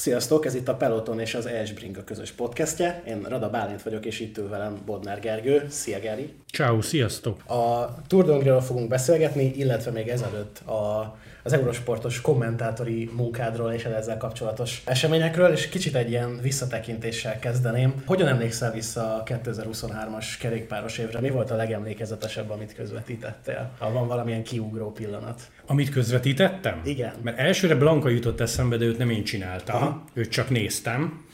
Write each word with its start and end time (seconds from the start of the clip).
Sziasztok, 0.00 0.46
ez 0.46 0.54
itt 0.54 0.68
a 0.68 0.74
Peloton 0.74 1.20
és 1.20 1.34
az 1.34 1.46
Esbrink 1.46 1.96
a 1.96 2.04
közös 2.04 2.30
podcastje. 2.30 3.02
Én 3.06 3.22
Rada 3.28 3.50
Bálint 3.50 3.82
vagyok, 3.82 4.06
és 4.06 4.20
itt 4.20 4.38
ül 4.38 4.48
velem 4.48 4.82
Bodnár 4.86 5.20
Gergő. 5.20 5.66
Szia, 5.68 5.98
Geri! 5.98 6.34
Ciao, 6.52 6.82
sziasztok! 6.82 7.50
A 7.50 7.94
Tour 8.06 8.42
de 8.42 8.60
fogunk 8.60 8.88
beszélgetni, 8.88 9.52
illetve 9.56 9.90
még 9.90 10.08
ezelőtt 10.08 10.58
a 10.58 11.16
az 11.42 11.52
Eurosportos 11.52 12.20
kommentátori 12.20 13.10
munkádról 13.16 13.72
és 13.72 13.84
ezzel 13.84 14.16
kapcsolatos 14.16 14.82
eseményekről, 14.84 15.52
és 15.52 15.68
kicsit 15.68 15.94
egy 15.94 16.10
ilyen 16.10 16.38
visszatekintéssel 16.42 17.38
kezdeném. 17.38 17.94
Hogyan 18.06 18.28
emlékszel 18.28 18.72
vissza 18.72 19.14
a 19.14 19.22
2023-as 19.22 20.26
kerékpáros 20.40 20.98
évre? 20.98 21.20
Mi 21.20 21.30
volt 21.30 21.50
a 21.50 21.56
legemlékezetesebb, 21.56 22.50
amit 22.50 22.74
közvetítettél? 22.74 23.70
Ha 23.78 23.92
van 23.92 24.06
valamilyen 24.06 24.42
kiugró 24.42 24.92
pillanat. 24.92 25.40
Amit 25.66 25.90
közvetítettem? 25.90 26.80
Igen. 26.84 27.12
Mert 27.22 27.38
elsőre 27.38 27.74
Blanka 27.74 28.08
jutott 28.08 28.40
eszembe, 28.40 28.76
de 28.76 28.84
őt 28.84 28.98
nem 28.98 29.10
én 29.10 29.24
csináltam, 29.24 29.76
Aha. 29.76 30.04
őt 30.14 30.30
csak 30.30 30.50
néztem. 30.50 31.28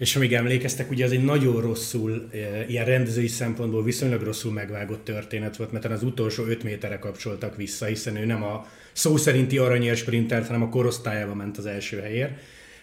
És 0.00 0.16
amíg 0.16 0.34
emlékeztek, 0.34 0.90
ugye 0.90 1.04
az 1.04 1.12
egy 1.12 1.24
nagyon 1.24 1.60
rosszul, 1.60 2.28
e, 2.32 2.64
ilyen 2.68 2.84
rendezői 2.84 3.26
szempontból 3.26 3.82
viszonylag 3.82 4.22
rosszul 4.22 4.52
megvágott 4.52 5.04
történet 5.04 5.56
volt, 5.56 5.72
mert 5.72 5.84
az 5.84 6.02
utolsó 6.02 6.44
5 6.44 6.62
méterre 6.62 6.98
kapcsoltak 6.98 7.56
vissza, 7.56 7.86
hiszen 7.86 8.16
ő 8.16 8.24
nem 8.24 8.42
a 8.42 8.66
szó 8.92 9.16
szerinti 9.16 9.58
aranyér 9.58 9.96
sprintert, 9.96 10.46
hanem 10.46 10.62
a 10.62 10.68
korosztályába 10.68 11.34
ment 11.34 11.58
az 11.58 11.66
első 11.66 12.00
helyért. 12.00 12.32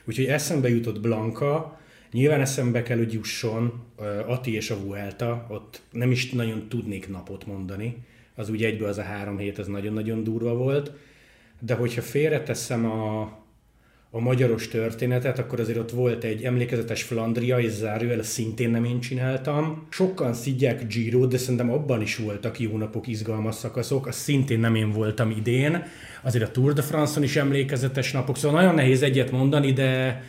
Úgyhogy 0.05 0.25
eszembe 0.25 0.70
jutott 0.70 1.02
Blanka, 1.02 1.77
Nyilván 2.11 2.41
eszembe 2.41 2.83
kell, 2.83 2.97
hogy 2.97 3.13
jusson 3.13 3.83
Ati 4.27 4.53
és 4.53 4.70
a 4.70 4.80
Vuelta, 4.80 5.45
ott 5.49 5.81
nem 5.91 6.11
is 6.11 6.31
nagyon 6.31 6.69
tudnék 6.69 7.09
napot 7.09 7.45
mondani, 7.45 7.97
az 8.35 8.50
úgy 8.50 8.63
egyből 8.63 8.88
az 8.88 8.97
a 8.97 9.02
három 9.02 9.38
hét, 9.38 9.58
az 9.58 9.67
nagyon-nagyon 9.67 10.23
durva 10.23 10.53
volt, 10.53 10.91
de 11.59 11.73
hogyha 11.73 12.02
félreteszem 12.02 12.85
a, 12.85 13.22
a 14.11 14.19
magyaros 14.19 14.67
történetet, 14.67 15.39
akkor 15.39 15.59
azért 15.59 15.77
ott 15.77 15.91
volt 15.91 16.23
egy 16.23 16.44
emlékezetes 16.44 17.03
Flandria, 17.03 17.59
és 17.59 17.72
zárójel, 17.72 18.23
szintén 18.23 18.69
nem 18.69 18.83
én 18.83 19.00
csináltam. 19.00 19.88
Sokan 19.89 20.33
szidják 20.33 20.88
Giro, 20.88 21.25
de 21.25 21.38
szerintem 21.38 21.72
abban 21.72 22.02
is 22.02 22.17
voltak 22.17 22.59
jó 22.59 22.78
napok, 22.78 23.08
izgalmas 23.08 23.55
szakaszok, 23.55 24.08
az 24.08 24.16
szintén 24.16 24.59
nem 24.59 24.75
én 24.75 24.91
voltam 24.91 25.31
idén. 25.31 25.83
Azért 26.28 26.44
a 26.44 26.52
Tour 26.52 26.73
de 26.73 26.81
France-on 26.81 27.23
is 27.23 27.36
emlékezetes 27.36 28.11
napok, 28.11 28.38
szóval 28.38 28.59
nagyon 28.59 28.75
nehéz 28.75 29.02
egyet 29.02 29.31
mondani, 29.31 29.73
de, 29.73 30.22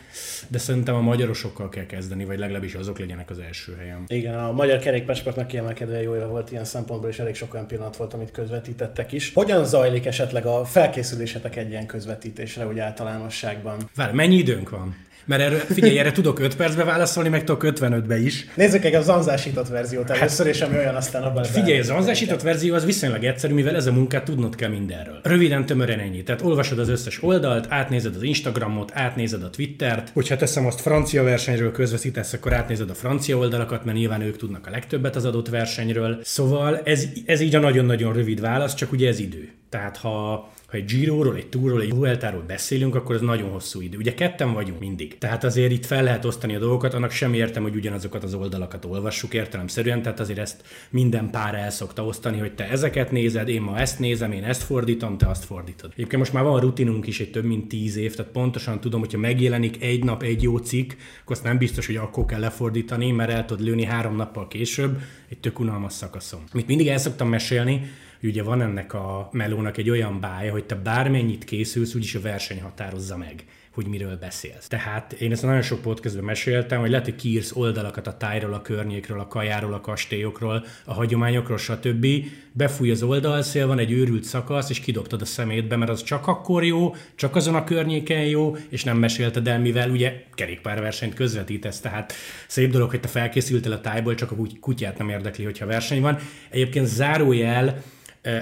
de 0.49 0.59
szerintem 0.59 0.95
a 0.95 1.01
magyarosokkal 1.01 1.69
kell 1.69 1.87
kezdeni, 1.87 2.25
vagy 2.25 2.39
legalábbis 2.39 2.75
azok 2.75 2.99
legyenek 2.99 3.31
az 3.31 3.39
első 3.39 3.77
helyen. 3.79 4.05
Igen, 4.07 4.35
a 4.35 4.53
magyar 4.53 4.79
kerékpársportnak 4.79 5.47
kiemelkedően 5.47 6.03
jó 6.03 6.15
éve 6.15 6.25
volt 6.25 6.51
ilyen 6.51 6.65
szempontból, 6.65 7.11
és 7.11 7.19
elég 7.19 7.35
sok 7.35 7.55
olyan 7.55 7.67
pillanat 7.67 7.97
volt, 7.97 8.15
amit 8.15 8.31
közvetítettek 8.31 9.13
is. 9.13 9.33
Hogyan 9.35 9.65
zajlik 9.65 10.07
esetleg 10.07 10.47
a 10.47 10.65
felkészülésetek 10.65 11.57
egy 11.57 11.71
ilyen 11.71 11.87
közvetítésre, 11.87 12.67
úgy 12.67 12.79
általánosságban? 12.79 13.91
Várj, 13.95 14.15
mennyi 14.15 14.37
időnk 14.37 14.71
van? 14.71 14.97
Mert 15.29 15.43
erre, 15.43 15.57
figyelj, 15.57 15.99
erre 15.99 16.13
tudok 16.13 16.41
5 16.41 16.57
percbe 16.57 16.85
válaszolni, 16.85 17.29
meg 17.29 17.45
tudok 17.45 17.63
55-be 17.67 18.19
is. 18.19 18.47
Nézzük 18.55 18.85
egy 18.85 18.95
a 18.95 19.03
zanzásított 19.03 19.69
verziót 19.69 20.11
először, 20.11 20.47
és 20.47 20.61
ami 20.61 20.77
olyan 20.77 20.95
aztán 20.95 21.23
abban. 21.23 21.45
Figyelj, 21.45 21.79
a 21.79 21.83
zanzásított 21.83 22.43
verzió 22.43 22.75
az 22.75 22.85
viszonylag 22.85 23.25
egyszerű, 23.25 23.55
mivel 23.55 23.77
ez 23.77 23.87
a 23.87 23.93
munkát 23.93 24.25
tudnod 24.25 24.55
kell 24.55 24.69
mindenről. 24.69 25.21
Röviden, 25.23 25.67
tömören 25.67 25.99
ennyi. 25.99 26.23
Tehát 26.23 26.43
olvasod 26.43 26.79
az 26.79 26.89
összes 26.89 27.23
oldalt, 27.23 27.67
átnézed 27.69 28.15
az 28.15 28.23
Instagramot, 28.23 28.91
átnézed 28.95 29.43
a 29.43 29.51
Twittert. 29.51 30.11
Hogyha 30.15 30.37
teszem 30.37 30.67
azt 30.67 30.81
francia 30.81 31.23
versenyről 31.23 31.73
közvetítesz, 31.73 32.33
akkor 32.33 32.53
átnézed 32.53 32.91
a 32.91 32.95
francia 32.95 33.37
oldalakat, 33.37 33.85
mert 33.85 33.97
nyilván 33.97 34.21
ők 34.21 34.37
tudnak 34.37 34.67
a 34.67 34.71
legtöbbet 34.71 35.17
az 35.17 35.25
adott 35.25 35.49
versenyről. 35.49 36.19
Szóval 36.23 36.81
ez, 36.85 37.05
ez 37.27 37.41
így 37.41 37.55
a 37.55 37.61
nagyon-nagyon 37.61 38.13
rövid 38.13 38.41
válasz, 38.41 38.75
csak 38.75 38.93
ugye 38.93 39.09
ez 39.09 39.19
idő. 39.19 39.49
Tehát 39.69 39.97
ha 39.97 40.49
ha 40.69 40.77
egy 40.77 40.85
Giro-ról, 40.85 41.37
egy 41.37 41.49
Tourról, 41.49 41.81
egy 41.81 41.95
Vueltáról 41.95 42.43
beszélünk, 42.47 42.95
akkor 42.95 43.15
ez 43.15 43.21
nagyon 43.21 43.51
hosszú 43.51 43.81
idő. 43.81 43.97
Ugye 43.99 44.15
ketten 44.15 44.53
vagyunk 44.53 44.81
mindig. 44.81 45.19
Tehát 45.19 45.45
azért 45.45 45.73
itt 45.73 45.87
fel 45.87 46.03
lehet 46.03 46.25
osztani 46.25 46.55
a 46.55 46.59
dolgokat, 46.59 46.95
annak 46.95 47.11
sem 47.11 47.35
értem, 47.35 47.63
hogy 47.63 47.75
ugyanazokat 47.75 48.23
az 48.23 48.35
oldalakat 48.35 48.85
olvassuk 48.85 49.35
értelemszerűen, 49.35 50.03
tehát 50.03 50.21
azért 50.21 50.39
ezt 50.39 50.63
minden 50.91 51.31
pár 51.31 51.55
el 51.55 51.71
szokta 51.71 52.05
osztani, 52.05 52.39
hogy 52.39 52.55
te 52.55 52.69
ezeket 52.69 53.11
nézed, 53.11 53.49
én 53.49 53.63
ma 53.63 53.79
ezt 53.79 53.99
nézem, 53.99 54.33
én 54.33 54.45
ezt 54.45 54.63
fordítom, 54.63 55.19
te 55.19 55.27
azt 55.27 55.45
fordítod. 55.45 55.91
Egyébként 55.93 56.21
most 56.21 56.33
már 56.33 56.45
van 56.45 56.61
rutinunk 56.61 57.07
is 57.07 57.21
egy 57.21 57.31
több 57.31 57.45
mint 57.45 57.69
tíz 57.69 57.97
év, 57.97 58.15
tehát 58.15 58.33
pontosan 58.33 58.81
tudom, 58.81 59.01
hogyha 59.01 59.19
megjelenik 59.19 59.83
egy 59.83 60.05
nap 60.05 60.23
egy 60.23 60.43
jó 60.43 60.57
cikk, 60.57 60.93
akkor 61.23 61.37
azt 61.37 61.45
nem 61.45 61.59
biztos, 61.59 61.87
hogy 61.87 61.97
akkor 61.97 62.25
kell 62.25 62.41
lefordítani, 62.41 63.11
mert 63.11 63.31
el 63.31 63.45
tudod 63.45 63.65
lőni 63.65 63.85
három 63.85 64.17
nappal 64.17 64.49
később 64.49 65.01
egy 65.29 65.39
tök 65.39 65.59
unalmas 65.59 65.93
szakaszon. 65.93 66.41
Amit 66.53 66.67
mindig 66.67 66.89
el 66.89 66.99
szoktam 66.99 67.29
mesélni, 67.29 67.91
ugye 68.23 68.43
van 68.43 68.61
ennek 68.61 68.95
a 68.95 69.29
melónak 69.33 69.77
egy 69.77 69.91
olyan 69.91 70.21
bája, 70.21 70.53
hogy 70.53 70.65
te 70.65 70.75
bármennyit 70.75 71.45
készülsz, 71.45 71.95
úgyis 71.95 72.15
a 72.15 72.21
verseny 72.21 72.61
határozza 72.61 73.17
meg 73.17 73.45
hogy 73.79 73.87
miről 73.87 74.17
beszélsz. 74.17 74.67
Tehát 74.67 75.13
én 75.13 75.33
ezt 75.33 75.43
nagyon 75.43 75.63
sok 75.63 75.81
podcastben 75.81 76.25
meséltem, 76.25 76.81
hogy 76.81 76.91
lehet, 76.91 77.05
hogy 77.05 77.17
kiírsz 77.17 77.53
oldalakat 77.55 78.07
a 78.07 78.17
tájról, 78.17 78.55
a 78.55 78.63
környékről, 78.63 79.21
a 79.21 79.27
kajáról, 79.27 79.75
a 79.75 79.81
kastélyokról, 79.81 80.65
a 80.85 80.95
hagyományokról, 80.95 81.59
stb. 81.59 82.07
Befúj 82.53 82.91
az 82.91 83.03
oldalszél, 83.03 83.67
van 83.67 83.79
egy 83.79 83.93
őrült 83.93 84.25
szakasz, 84.25 84.71
és 84.71 84.81
kidobtad 84.81 85.23
a 85.23 85.25
szemétbe, 85.25 85.77
mert 85.77 85.91
az 85.91 86.03
csak 86.03 86.27
akkor 86.27 86.65
jó, 86.65 86.95
csak 87.15 87.37
azon 87.37 87.55
a 87.55 87.65
környéken 87.65 88.25
jó, 88.25 88.57
és 88.69 88.85
nem 88.85 88.99
mesélted 88.99 89.49
el, 89.49 89.61
mivel 89.61 89.91
ugye 89.91 90.25
kerékpárversenyt 90.35 91.15
közvetítesz. 91.15 91.81
Tehát 91.81 92.13
szép 92.47 92.71
dolog, 92.71 92.91
hogy 92.91 93.01
te 93.01 93.09
felkészültél 93.09 93.73
a 93.73 93.81
tájból, 93.81 94.15
csak 94.15 94.31
a 94.31 94.37
kutyát 94.61 94.99
nem 94.99 95.09
érdekli, 95.09 95.45
hogyha 95.45 95.67
verseny 95.67 96.01
van. 96.01 96.19
Egyébként 96.51 96.87
zárójel, 96.87 97.83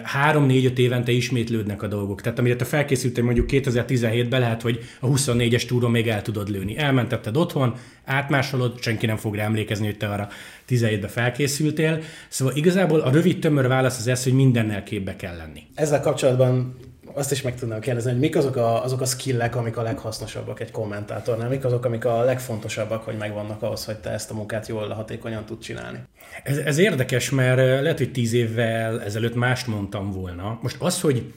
három-négy-öt 0.03 0.79
évente 0.79 1.13
ismétlődnek 1.13 1.83
a 1.83 1.87
dolgok. 1.87 2.21
Tehát 2.21 2.39
amire 2.39 2.57
te 2.57 2.65
felkészültél 2.65 3.25
mondjuk 3.25 3.49
2017-ben, 3.53 4.41
lehet, 4.41 4.63
hogy 4.63 4.81
a 5.01 5.07
24-es 5.07 5.67
túron 5.67 5.91
még 5.91 6.09
el 6.09 6.23
tudod 6.23 6.49
lőni. 6.49 6.79
Elmentetted 6.79 7.37
otthon, 7.37 7.75
átmásolod, 8.05 8.81
senki 8.81 9.07
nem 9.07 9.17
fog 9.17 9.35
rá 9.35 9.45
emlékezni, 9.45 9.87
hogy 9.87 9.97
te 9.97 10.09
arra 10.09 10.29
17-ben 10.69 11.11
felkészültél. 11.11 12.03
Szóval 12.29 12.57
igazából 12.57 13.01
a 13.01 13.11
rövid 13.11 13.39
tömör 13.39 13.69
válasz 13.69 13.99
az 13.99 14.07
ez, 14.07 14.25
hogy 14.25 14.33
mindennel 14.33 14.83
képbe 14.83 15.17
kell 15.17 15.37
lenni. 15.37 15.63
Ezzel 15.75 16.01
kapcsolatban 16.01 16.77
azt 17.17 17.33
is 17.33 17.43
meg 17.43 17.55
tudnám 17.55 17.81
kérdezni, 17.81 18.11
hogy 18.11 18.21
mik 18.21 18.37
azok 18.37 18.57
a, 18.57 18.85
azok 18.85 19.01
a 19.01 19.05
skillek, 19.05 19.57
amik 19.57 19.77
a 19.77 19.83
leghasznosabbak 19.83 20.61
egy 20.61 20.71
kommentátornál, 20.71 21.49
mik 21.49 21.65
azok, 21.65 21.85
amik 21.85 22.05
a 22.05 22.25
legfontosabbak, 22.25 23.03
hogy 23.03 23.17
megvannak 23.17 23.63
ahhoz, 23.63 23.85
hogy 23.85 23.99
te 23.99 24.11
ezt 24.11 24.31
a 24.31 24.35
munkát 24.35 24.67
jól, 24.67 24.89
hatékonyan 24.89 25.45
tud 25.45 25.59
csinálni. 25.59 25.99
Ez, 26.43 26.57
ez 26.57 26.79
érdekes, 26.79 27.31
mert 27.31 27.57
lehet, 27.57 27.99
hogy 27.99 28.13
tíz 28.13 28.33
évvel 28.33 29.03
ezelőtt 29.03 29.35
mást 29.35 29.67
mondtam 29.67 30.11
volna. 30.11 30.59
Most 30.63 30.77
az, 30.79 31.01
hogy 31.01 31.33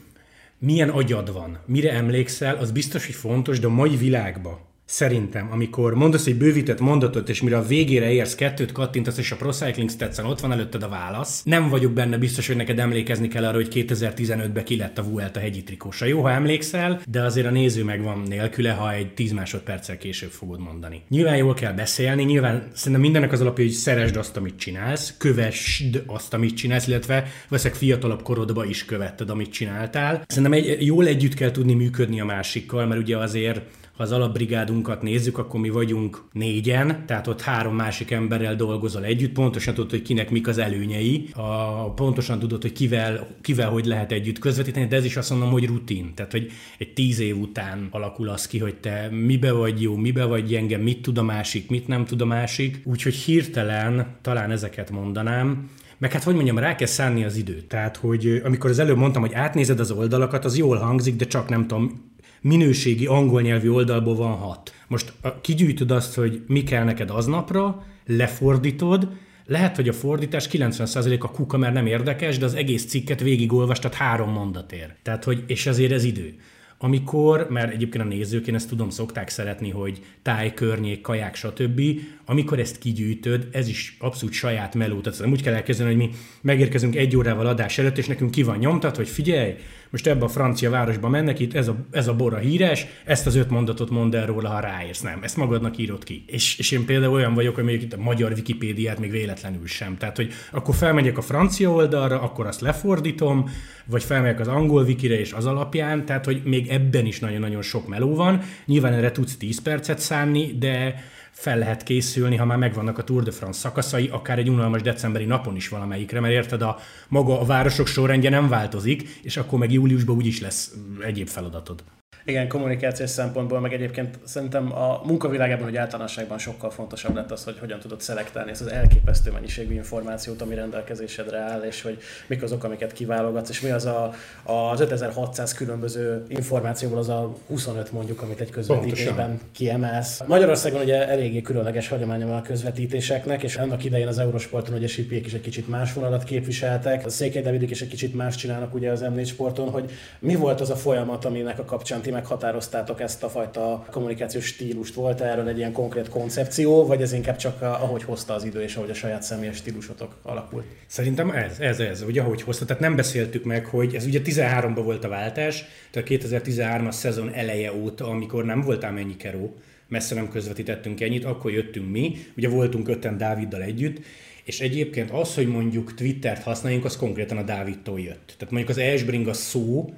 milyen 0.57 0.89
agyad 0.89 1.33
van, 1.33 1.59
mire 1.65 1.91
emlékszel, 1.91 2.55
az 2.55 2.71
biztos, 2.71 3.05
hogy 3.05 3.15
fontos, 3.15 3.59
de 3.59 3.67
a 3.67 3.69
mai 3.69 3.95
világban 3.95 4.67
Szerintem, 4.91 5.49
amikor 5.51 5.93
mondasz 5.93 6.25
egy 6.25 6.35
bővített 6.35 6.79
mondatot, 6.79 7.29
és 7.29 7.41
mire 7.41 7.57
a 7.57 7.65
végére 7.65 8.11
érsz, 8.11 8.35
kettőt 8.35 8.71
kattintasz, 8.71 9.17
és 9.17 9.31
a 9.31 9.35
Procycling 9.35 9.89
Stetson 9.89 10.25
ott 10.25 10.39
van 10.39 10.51
előtted 10.51 10.83
a 10.83 10.89
válasz, 10.89 11.43
nem 11.43 11.69
vagyok 11.69 11.91
benne 11.91 12.17
biztos, 12.17 12.47
hogy 12.47 12.55
neked 12.55 12.79
emlékezni 12.79 13.27
kell 13.27 13.45
arra, 13.45 13.55
hogy 13.55 13.67
2015-ben 13.87 14.63
ki 14.63 14.75
lett 14.75 14.97
a 14.97 15.03
Vuelta 15.03 15.39
hegyi 15.39 15.63
trikósa. 15.63 16.05
Jó, 16.05 16.21
ha 16.21 16.31
emlékszel, 16.31 17.01
de 17.07 17.21
azért 17.21 17.47
a 17.47 17.49
néző 17.49 17.83
meg 17.83 18.03
van 18.03 18.23
nélküle, 18.27 18.71
ha 18.71 18.93
egy 18.93 19.13
10 19.13 19.31
másodperccel 19.31 19.97
később 19.97 20.31
fogod 20.31 20.59
mondani. 20.59 21.01
Nyilván 21.09 21.37
jól 21.37 21.53
kell 21.53 21.73
beszélni, 21.73 22.23
nyilván 22.23 22.67
szerintem 22.73 23.01
mindennek 23.01 23.31
az 23.31 23.41
alapja, 23.41 23.63
hogy 23.63 23.73
szeresd 23.73 24.15
azt, 24.15 24.37
amit 24.37 24.57
csinálsz, 24.57 25.13
kövessd 25.17 26.03
azt, 26.05 26.33
amit 26.33 26.55
csinálsz, 26.55 26.87
illetve 26.87 27.27
veszek 27.49 27.75
fiatalabb 27.75 28.21
korodba 28.21 28.65
is 28.65 28.85
követted, 28.85 29.29
amit 29.29 29.51
csináltál. 29.51 30.23
Szerintem 30.27 30.53
egy, 30.53 30.85
jól 30.85 31.07
együtt 31.07 31.33
kell 31.33 31.51
tudni 31.51 31.73
működni 31.73 32.19
a 32.19 32.25
másikkal, 32.25 32.85
mert 32.85 33.01
ugye 33.01 33.17
azért 33.17 33.61
ha 33.99 34.05
az 34.05 34.11
alapbrigádunkat 34.11 35.01
nézzük, 35.01 35.37
akkor 35.37 35.59
mi 35.59 35.69
vagyunk 35.69 36.23
négyen, 36.33 37.03
tehát 37.05 37.27
ott 37.27 37.41
három 37.41 37.75
másik 37.75 38.11
emberrel 38.11 38.55
dolgozol 38.55 39.03
együtt, 39.03 39.31
pontosan 39.31 39.73
tudod, 39.73 39.89
hogy 39.89 40.01
kinek 40.01 40.29
mik 40.29 40.47
az 40.47 40.57
előnyei, 40.57 41.29
a, 41.33 41.89
pontosan 41.89 42.39
tudod, 42.39 42.61
hogy 42.61 42.71
kivel, 42.71 43.27
kivel 43.41 43.69
hogy 43.69 43.85
lehet 43.85 44.11
együtt 44.11 44.39
közvetíteni, 44.39 44.87
de 44.87 44.95
ez 44.95 45.05
is 45.05 45.17
azt 45.17 45.29
mondom, 45.29 45.49
hogy 45.51 45.65
rutin. 45.65 46.11
Tehát, 46.15 46.31
hogy 46.31 46.51
egy 46.77 46.93
tíz 46.93 47.19
év 47.19 47.37
után 47.37 47.87
alakul 47.91 48.29
az 48.29 48.47
ki, 48.47 48.57
hogy 48.57 48.75
te 48.75 49.09
mibe 49.11 49.51
vagy 49.51 49.81
jó, 49.81 49.95
mibe 49.95 50.25
vagy 50.25 50.45
gyenge, 50.45 50.77
mit 50.77 51.01
tud 51.01 51.17
a 51.17 51.23
másik, 51.23 51.69
mit 51.69 51.87
nem 51.87 52.05
tud 52.05 52.21
a 52.21 52.25
másik. 52.25 52.81
Úgyhogy 52.83 53.15
hirtelen 53.15 54.17
talán 54.21 54.51
ezeket 54.51 54.91
mondanám. 54.91 55.69
Meg 55.97 56.11
hát, 56.11 56.23
hogy 56.23 56.35
mondjam, 56.35 56.57
rá 56.57 56.75
kell 56.75 56.87
szánni 56.87 57.23
az 57.23 57.35
időt. 57.35 57.67
Tehát, 57.67 57.97
hogy 57.97 58.41
amikor 58.43 58.69
az 58.69 58.79
előbb 58.79 58.97
mondtam, 58.97 59.21
hogy 59.21 59.33
átnézed 59.33 59.79
az 59.79 59.91
oldalakat, 59.91 60.45
az 60.45 60.57
jól 60.57 60.77
hangzik, 60.77 61.15
de 61.15 61.25
csak 61.25 61.49
nem 61.49 61.67
tudom, 61.67 62.08
minőségi 62.41 63.05
angol 63.05 63.41
nyelvű 63.41 63.69
oldalból 63.69 64.15
van 64.15 64.37
hat. 64.37 64.73
Most 64.87 65.13
kigyűjtöd 65.41 65.91
azt, 65.91 66.15
hogy 66.15 66.41
mi 66.47 66.63
kell 66.63 66.83
neked 66.83 67.09
aznapra, 67.09 67.85
lefordítod, 68.05 69.07
lehet, 69.45 69.75
hogy 69.75 69.87
a 69.87 69.93
fordítás 69.93 70.47
90% 70.51 71.19
a 71.19 71.31
kuka, 71.31 71.57
mert 71.57 71.73
nem 71.73 71.85
érdekes, 71.85 72.37
de 72.37 72.45
az 72.45 72.55
egész 72.55 72.85
cikket 72.85 73.19
végigolvastad 73.19 73.93
három 73.93 74.31
mondatér. 74.31 74.95
Tehát, 75.01 75.23
hogy, 75.23 75.43
és 75.47 75.67
azért 75.67 75.91
ez 75.91 76.03
idő 76.03 76.35
amikor, 76.81 77.47
mert 77.49 77.73
egyébként 77.73 78.03
a 78.03 78.07
nézők, 78.07 78.47
én 78.47 78.55
ezt 78.55 78.69
tudom, 78.69 78.89
szokták 78.89 79.29
szeretni, 79.29 79.69
hogy 79.69 79.99
táj, 80.21 80.53
környék, 80.53 81.01
kaják, 81.01 81.35
stb. 81.35 81.81
Amikor 82.25 82.59
ezt 82.59 82.77
kigyűjtöd, 82.77 83.47
ez 83.51 83.67
is 83.67 83.97
abszolút 83.99 84.33
saját 84.33 84.75
meló. 84.75 85.01
Tehát 85.01 85.25
úgy 85.25 85.41
kell 85.41 85.53
elkezdeni, 85.53 85.89
hogy 85.89 85.97
mi 85.97 86.09
megérkezünk 86.41 86.95
egy 86.95 87.15
órával 87.15 87.45
adás 87.45 87.77
előtt, 87.77 87.97
és 87.97 88.07
nekünk 88.07 88.31
ki 88.31 88.43
van 88.43 88.57
nyomtat, 88.57 88.95
hogy 88.95 89.07
figyelj, 89.07 89.53
most 89.89 90.07
ebbe 90.07 90.25
a 90.25 90.27
francia 90.27 90.69
városba 90.69 91.09
mennek, 91.09 91.39
itt 91.39 91.53
ez 91.53 91.67
a, 91.67 91.75
ez 91.91 92.07
a 92.07 92.15
bora 92.15 92.37
híres, 92.37 92.85
ezt 93.05 93.25
az 93.27 93.35
öt 93.35 93.49
mondatot 93.49 93.89
mondd 93.89 94.15
el 94.15 94.25
róla, 94.25 94.49
ha 94.49 94.59
ráérsz. 94.59 95.01
Nem, 95.01 95.19
ezt 95.23 95.37
magadnak 95.37 95.77
írod 95.77 96.03
ki. 96.03 96.23
És, 96.27 96.57
és 96.57 96.71
én 96.71 96.85
például 96.85 97.13
olyan 97.13 97.33
vagyok, 97.33 97.55
hogy 97.55 97.63
még 97.63 97.81
itt 97.81 97.93
a 97.93 98.01
magyar 98.01 98.31
Wikipédiát 98.31 98.99
még 98.99 99.11
véletlenül 99.11 99.67
sem. 99.67 99.97
Tehát, 99.97 100.15
hogy 100.15 100.31
akkor 100.51 100.75
felmegyek 100.75 101.17
a 101.17 101.21
francia 101.21 101.69
oldalra, 101.71 102.21
akkor 102.21 102.45
azt 102.45 102.61
lefordítom, 102.61 103.49
vagy 103.85 104.03
felmegyek 104.03 104.39
az 104.39 104.47
angol 104.47 104.83
wikire 104.83 105.19
és 105.19 105.33
az 105.33 105.45
alapján, 105.45 106.05
tehát, 106.05 106.25
hogy 106.25 106.41
még 106.43 106.67
ebben 106.67 107.05
is 107.05 107.19
nagyon-nagyon 107.19 107.61
sok 107.61 107.87
meló 107.87 108.15
van. 108.15 108.41
Nyilván 108.65 108.93
erre 108.93 109.11
tudsz 109.11 109.37
10 109.37 109.61
percet 109.61 109.99
szánni, 109.99 110.55
de 110.59 111.03
fel 111.39 111.57
lehet 111.57 111.83
készülni, 111.83 112.35
ha 112.35 112.45
már 112.45 112.57
megvannak 112.57 112.97
a 112.97 113.03
Tour 113.03 113.23
de 113.23 113.31
France 113.31 113.59
szakaszai, 113.59 114.07
akár 114.07 114.37
egy 114.37 114.49
unalmas 114.49 114.81
decemberi 114.81 115.25
napon 115.25 115.55
is 115.55 115.69
valamelyikre, 115.69 116.19
mert 116.19 116.33
érted, 116.33 116.61
a 116.61 116.77
maga 117.07 117.39
a 117.39 117.45
városok 117.45 117.87
sorrendje 117.87 118.29
nem 118.29 118.47
változik, 118.47 119.19
és 119.21 119.37
akkor 119.37 119.59
meg 119.59 119.71
júliusban 119.71 120.15
úgyis 120.15 120.41
lesz 120.41 120.73
egyéb 121.01 121.27
feladatod. 121.27 121.83
Igen, 122.29 122.47
kommunikációs 122.47 123.09
szempontból, 123.09 123.59
meg 123.59 123.73
egyébként 123.73 124.19
szerintem 124.23 124.75
a 124.75 125.01
munkavilágában, 125.05 125.63
hogy 125.63 125.75
általánosságban 125.75 126.37
sokkal 126.37 126.69
fontosabb 126.69 127.15
lett 127.15 127.31
az, 127.31 127.43
hogy 127.43 127.59
hogyan 127.59 127.79
tudod 127.79 128.01
szelektálni 128.01 128.51
ezt 128.51 128.61
az 128.61 128.71
elképesztő 128.71 129.31
mennyiségű 129.31 129.73
információt, 129.73 130.41
ami 130.41 130.55
rendelkezésedre 130.55 131.39
áll, 131.39 131.61
és 131.61 131.81
hogy 131.81 131.97
mik 132.27 132.43
azok, 132.43 132.63
amiket 132.63 132.93
kiválogatsz, 132.93 133.49
és 133.49 133.61
mi 133.61 133.69
az 133.69 133.85
a, 133.85 134.13
az 134.43 134.79
5600 134.79 135.53
különböző 135.53 136.25
információból 136.27 136.97
az 136.97 137.09
a 137.09 137.35
25 137.47 137.91
mondjuk, 137.91 138.21
amit 138.21 138.39
egy 138.39 138.49
közvetítésben 138.49 139.39
kiemelsz. 139.51 140.21
Magyarországon 140.27 140.81
ugye 140.81 141.07
eléggé 141.07 141.41
különleges 141.41 141.87
hagyománya 141.87 142.27
van 142.27 142.37
a 142.37 142.41
közvetítéseknek, 142.41 143.43
és 143.43 143.55
annak 143.55 143.83
idején 143.83 144.07
az 144.07 144.19
Eurosporton 144.19 144.75
ugye 144.75 144.87
Sipiek 144.87 145.25
is 145.25 145.33
egy 145.33 145.41
kicsit 145.41 145.67
más 145.67 145.93
vonalat 145.93 146.23
képviseltek, 146.23 147.05
a 147.05 147.09
Székely 147.09 147.41
Davidek 147.41 147.69
is 147.69 147.81
egy 147.81 147.87
kicsit 147.87 148.15
más 148.15 148.35
csinálnak 148.35 148.73
ugye 148.73 148.91
az 148.91 149.03
M4 149.03 149.27
sporton, 149.27 149.69
hogy 149.69 149.91
mi 150.19 150.35
volt 150.35 150.61
az 150.61 150.69
a 150.69 150.75
folyamat, 150.75 151.25
aminek 151.25 151.59
a 151.59 151.65
kapcsán 151.65 152.01
ti 152.01 152.11
meghatároztátok 152.19 153.01
ezt 153.01 153.23
a 153.23 153.29
fajta 153.29 153.85
kommunikációs 153.91 154.45
stílust? 154.45 154.93
Volt 154.93 155.21
erről 155.21 155.47
egy 155.47 155.57
ilyen 155.57 155.71
konkrét 155.71 156.09
koncepció, 156.09 156.85
vagy 156.85 157.01
ez 157.01 157.13
inkább 157.13 157.35
csak 157.35 157.61
ahogy 157.61 158.03
hozta 158.03 158.33
az 158.33 158.43
idő, 158.43 158.61
és 158.61 158.75
ahogy 158.75 158.89
a 158.89 158.93
saját 158.93 159.23
személyes 159.23 159.55
stílusotok 159.55 160.15
alakult? 160.21 160.65
Szerintem 160.87 161.29
ez, 161.29 161.59
ez, 161.59 161.79
ez, 161.79 162.01
ugye 162.01 162.21
ahogy 162.21 162.41
hozta. 162.41 162.65
Tehát 162.65 162.81
nem 162.81 162.95
beszéltük 162.95 163.43
meg, 163.43 163.65
hogy 163.65 163.95
ez 163.95 164.05
ugye 164.05 164.21
13-ban 164.23 164.81
volt 164.83 165.03
a 165.03 165.07
váltás, 165.07 165.65
tehát 165.91 166.09
2013-as 166.11 166.91
szezon 166.91 167.33
eleje 167.33 167.73
óta, 167.73 168.07
amikor 168.07 168.45
nem 168.45 168.61
voltál 168.61 168.91
mennyi 168.91 169.15
keró, 169.15 169.55
messze 169.87 170.15
nem 170.15 170.29
közvetítettünk 170.29 171.01
ennyit, 171.01 171.25
akkor 171.25 171.51
jöttünk 171.51 171.91
mi, 171.91 172.17
ugye 172.37 172.49
voltunk 172.49 172.87
öten 172.87 173.17
Dáviddal 173.17 173.61
együtt, 173.61 174.01
és 174.43 174.59
egyébként 174.59 175.11
az, 175.11 175.35
hogy 175.35 175.47
mondjuk 175.47 175.93
Twittert 175.93 176.43
használjunk, 176.43 176.85
az 176.85 176.97
konkrétan 176.97 177.37
a 177.37 177.43
Dávidtól 177.43 177.99
jött. 177.99 178.33
Tehát 178.37 178.53
mondjuk 178.53 178.69
az 178.69 178.77
Esbring 178.77 179.27
a 179.27 179.33
szó, 179.33 179.89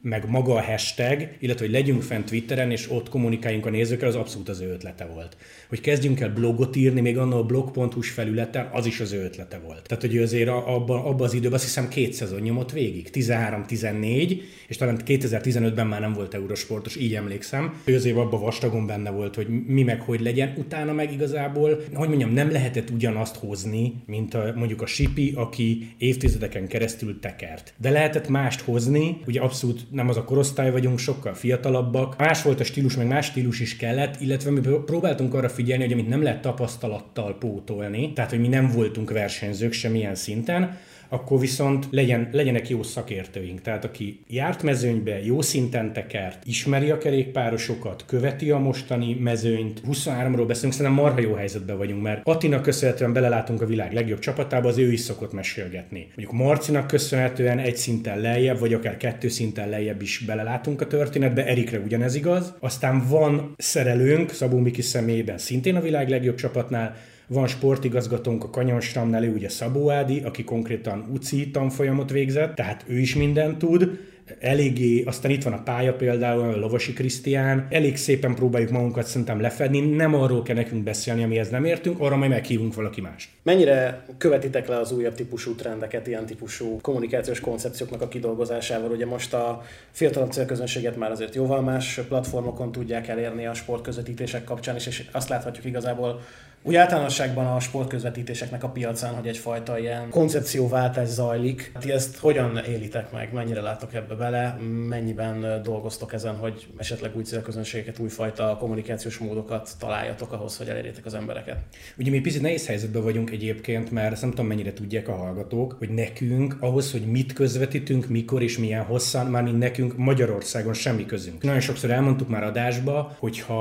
meg 0.00 0.28
maga 0.28 0.54
a 0.54 0.62
hashtag, 0.62 1.28
illetve 1.38 1.64
hogy 1.64 1.74
legyünk 1.74 2.02
fent 2.02 2.26
Twitteren, 2.26 2.70
és 2.70 2.90
ott 2.90 3.08
kommunikáljunk 3.08 3.66
a 3.66 3.70
nézőkkel, 3.70 4.08
az 4.08 4.14
abszolút 4.14 4.48
az 4.48 4.60
ő 4.60 4.70
ötlete 4.70 5.04
volt. 5.04 5.36
Hogy 5.68 5.80
kezdjünk 5.80 6.20
el 6.20 6.32
blogot 6.32 6.76
írni, 6.76 7.00
még 7.00 7.18
annak 7.18 7.38
a 7.38 7.44
blog.hu-s 7.44 8.10
felületen, 8.10 8.68
az 8.72 8.86
is 8.86 9.00
az 9.00 9.12
ő 9.12 9.22
ötlete 9.22 9.58
volt. 9.58 9.86
Tehát, 9.86 10.02
hogy 10.02 10.18
azért 10.18 10.48
abban 10.48 11.04
abba 11.04 11.24
az 11.24 11.34
időben 11.34 11.52
azt 11.52 11.64
hiszem 11.64 11.88
két 11.88 12.12
szezon 12.12 12.40
nyomott 12.40 12.72
végig, 12.72 13.08
13-14, 13.12 14.40
és 14.68 14.76
talán 14.76 15.00
2015-ben 15.06 15.86
már 15.86 16.00
nem 16.00 16.12
volt 16.12 16.34
eurosportos, 16.34 16.96
így 16.96 17.14
emlékszem. 17.14 17.80
Ő 17.84 17.94
azért 17.94 18.16
abban 18.16 18.40
vastagon 18.40 18.86
benne 18.86 19.10
volt, 19.10 19.34
hogy 19.34 19.46
mi 19.66 19.82
meg 19.82 20.00
hogy 20.00 20.20
legyen. 20.20 20.54
Utána 20.56 20.92
meg 20.92 21.12
igazából, 21.12 21.82
hogy 21.94 22.08
mondjam, 22.08 22.32
nem 22.32 22.50
lehetett 22.50 22.90
ugyanazt 22.90 23.36
hozni, 23.36 23.94
mint 24.06 24.34
a, 24.34 24.52
mondjuk 24.56 24.82
a 24.82 24.86
Sipi, 24.86 25.32
aki 25.34 25.94
évtizedeken 25.98 26.66
keresztül 26.66 27.20
tekert. 27.20 27.74
De 27.76 27.90
lehetett 27.90 28.28
mást 28.28 28.60
hozni, 28.60 29.20
ugye 29.26 29.40
abszolút 29.40 29.87
nem 29.90 30.08
az 30.08 30.16
a 30.16 30.24
korosztály 30.24 30.70
vagyunk, 30.70 30.98
sokkal 30.98 31.34
fiatalabbak. 31.34 32.18
Más 32.18 32.42
volt 32.42 32.60
a 32.60 32.64
stílus, 32.64 32.96
meg 32.96 33.06
más 33.06 33.26
stílus 33.26 33.60
is 33.60 33.76
kellett, 33.76 34.20
illetve 34.20 34.50
mi 34.50 34.60
próbáltunk 34.60 35.34
arra 35.34 35.48
figyelni, 35.48 35.82
hogy 35.82 35.92
amit 35.92 36.08
nem 36.08 36.22
lehet 36.22 36.40
tapasztalattal 36.40 37.38
pótolni, 37.38 38.12
tehát 38.12 38.30
hogy 38.30 38.40
mi 38.40 38.48
nem 38.48 38.70
voltunk 38.70 39.10
versenyzők 39.10 39.72
semmilyen 39.72 40.14
szinten, 40.14 40.76
akkor 41.08 41.40
viszont 41.40 41.86
legyen, 41.90 42.28
legyenek 42.32 42.68
jó 42.68 42.82
szakértőink. 42.82 43.60
Tehát 43.60 43.84
aki 43.84 44.20
járt 44.28 44.62
mezőnybe, 44.62 45.24
jó 45.24 45.42
szinten 45.42 45.92
tekert, 45.92 46.42
ismeri 46.44 46.90
a 46.90 46.98
kerékpárosokat, 46.98 48.04
követi 48.06 48.50
a 48.50 48.58
mostani 48.58 49.14
mezőnyt. 49.14 49.80
23-ról 49.86 50.44
beszélünk, 50.46 50.74
szerintem 50.74 50.92
marha 50.92 51.20
jó 51.20 51.34
helyzetben 51.34 51.76
vagyunk, 51.76 52.02
mert 52.02 52.20
Attinak 52.24 52.62
köszönhetően 52.62 53.12
belelátunk 53.12 53.62
a 53.62 53.66
világ 53.66 53.92
legjobb 53.92 54.18
csapatába, 54.18 54.68
az 54.68 54.78
ő 54.78 54.92
is 54.92 55.00
szokott 55.00 55.32
mesélgetni. 55.32 56.06
Mondjuk 56.16 56.46
Marcinak 56.46 56.86
köszönhetően 56.86 57.58
egy 57.58 57.76
szinten 57.76 58.20
lejjebb, 58.20 58.58
vagy 58.58 58.72
akár 58.72 58.96
kettő 58.96 59.28
szinten 59.28 59.68
lejjebb 59.68 60.02
is 60.02 60.18
belelátunk 60.18 60.80
a 60.80 60.86
történetbe, 60.86 61.46
Erikre 61.46 61.78
ugyanez 61.78 62.14
igaz. 62.14 62.54
Aztán 62.60 63.06
van 63.08 63.54
szerelőnk, 63.56 64.30
Szabó 64.30 64.58
Miki 64.58 64.82
személyében 64.82 65.38
szintén 65.38 65.76
a 65.76 65.80
világ 65.80 66.08
legjobb 66.08 66.36
csapatnál, 66.36 66.96
van 67.28 67.46
sportigazgatónk 67.46 68.44
a 68.44 68.50
Kanyonstamnál, 68.50 69.24
ő 69.24 69.32
ugye 69.32 69.48
Szabó 69.48 69.90
Ádi, 69.90 70.20
aki 70.20 70.44
konkrétan 70.44 71.10
UCI 71.12 71.50
tanfolyamot 71.50 72.10
végzett, 72.10 72.54
tehát 72.54 72.84
ő 72.86 72.98
is 72.98 73.14
mindent 73.14 73.58
tud, 73.58 73.98
eléggé, 74.40 75.02
aztán 75.02 75.30
itt 75.30 75.42
van 75.42 75.52
a 75.52 75.62
pálya 75.62 75.94
például, 75.94 76.52
a 76.52 76.56
Lovasi 76.56 76.92
Krisztián, 76.92 77.66
elég 77.70 77.96
szépen 77.96 78.34
próbáljuk 78.34 78.70
magunkat 78.70 79.06
szerintem 79.06 79.40
lefedni, 79.40 79.80
nem 79.80 80.14
arról 80.14 80.42
kell 80.42 80.54
nekünk 80.54 80.82
beszélni, 80.82 81.22
amihez 81.22 81.50
nem 81.50 81.64
értünk, 81.64 82.00
arra 82.00 82.16
majd 82.16 82.30
meghívunk 82.30 82.74
valaki 82.74 83.00
más. 83.00 83.30
Mennyire 83.42 84.04
követitek 84.18 84.68
le 84.68 84.78
az 84.78 84.92
újabb 84.92 85.14
típusú 85.14 85.54
trendeket, 85.54 86.06
ilyen 86.06 86.26
típusú 86.26 86.78
kommunikációs 86.80 87.40
koncepcióknak 87.40 88.02
a 88.02 88.08
kidolgozásával? 88.08 88.90
Ugye 88.90 89.06
most 89.06 89.34
a 89.34 89.62
fiatalabb 89.90 90.30
célközönséget 90.30 90.96
már 90.96 91.10
azért 91.10 91.34
jóval 91.34 91.60
más 91.60 92.00
platformokon 92.08 92.72
tudják 92.72 93.08
elérni 93.08 93.46
a 93.46 93.54
sportközvetítések 93.54 94.44
kapcsán 94.44 94.76
is, 94.76 94.86
és 94.86 95.04
azt 95.12 95.28
láthatjuk 95.28 95.64
igazából 95.64 96.20
úgy 96.62 96.74
általánosságban 96.74 97.46
a 97.46 97.60
sportközvetítéseknek 97.60 98.64
a 98.64 98.68
piacán, 98.68 99.14
hogy 99.14 99.26
egyfajta 99.26 99.78
ilyen 99.78 100.10
koncepcióváltás 100.10 101.08
zajlik. 101.08 101.72
Ti 101.80 101.92
ezt 101.92 102.16
hogyan 102.16 102.56
élitek 102.68 103.12
meg? 103.12 103.32
Mennyire 103.32 103.60
látok 103.60 103.94
ebbe 103.94 104.14
bele? 104.14 104.58
Mennyiben 104.88 105.62
dolgoztok 105.62 106.12
ezen, 106.12 106.36
hogy 106.36 106.66
esetleg 106.76 107.16
új 107.16 107.22
célközönségeket, 107.22 107.98
újfajta 107.98 108.56
kommunikációs 108.60 109.18
módokat 109.18 109.70
találjatok 109.78 110.32
ahhoz, 110.32 110.56
hogy 110.56 110.68
elérjétek 110.68 111.06
az 111.06 111.14
embereket? 111.14 111.56
Ugye 111.98 112.10
mi 112.10 112.20
picit 112.20 112.42
nehéz 112.42 112.66
helyzetben 112.66 113.02
vagyunk 113.02 113.30
egyébként, 113.30 113.90
mert 113.90 114.20
nem 114.20 114.30
tudom 114.30 114.46
mennyire 114.46 114.72
tudják 114.72 115.08
a 115.08 115.16
hallgatók, 115.16 115.74
hogy 115.78 115.88
nekünk 115.88 116.56
ahhoz, 116.60 116.92
hogy 116.92 117.06
mit 117.06 117.32
közvetítünk, 117.32 118.08
mikor 118.08 118.42
és 118.42 118.58
milyen 118.58 118.84
hosszan, 118.84 119.26
már 119.26 119.42
mint 119.42 119.58
nekünk 119.58 119.96
Magyarországon 119.96 120.74
semmi 120.74 121.06
közünk. 121.06 121.42
Nagyon 121.42 121.60
sokszor 121.60 121.90
elmondtuk 121.90 122.28
már 122.28 122.42
adásba, 122.42 123.16
hogy 123.18 123.40
ha, 123.40 123.54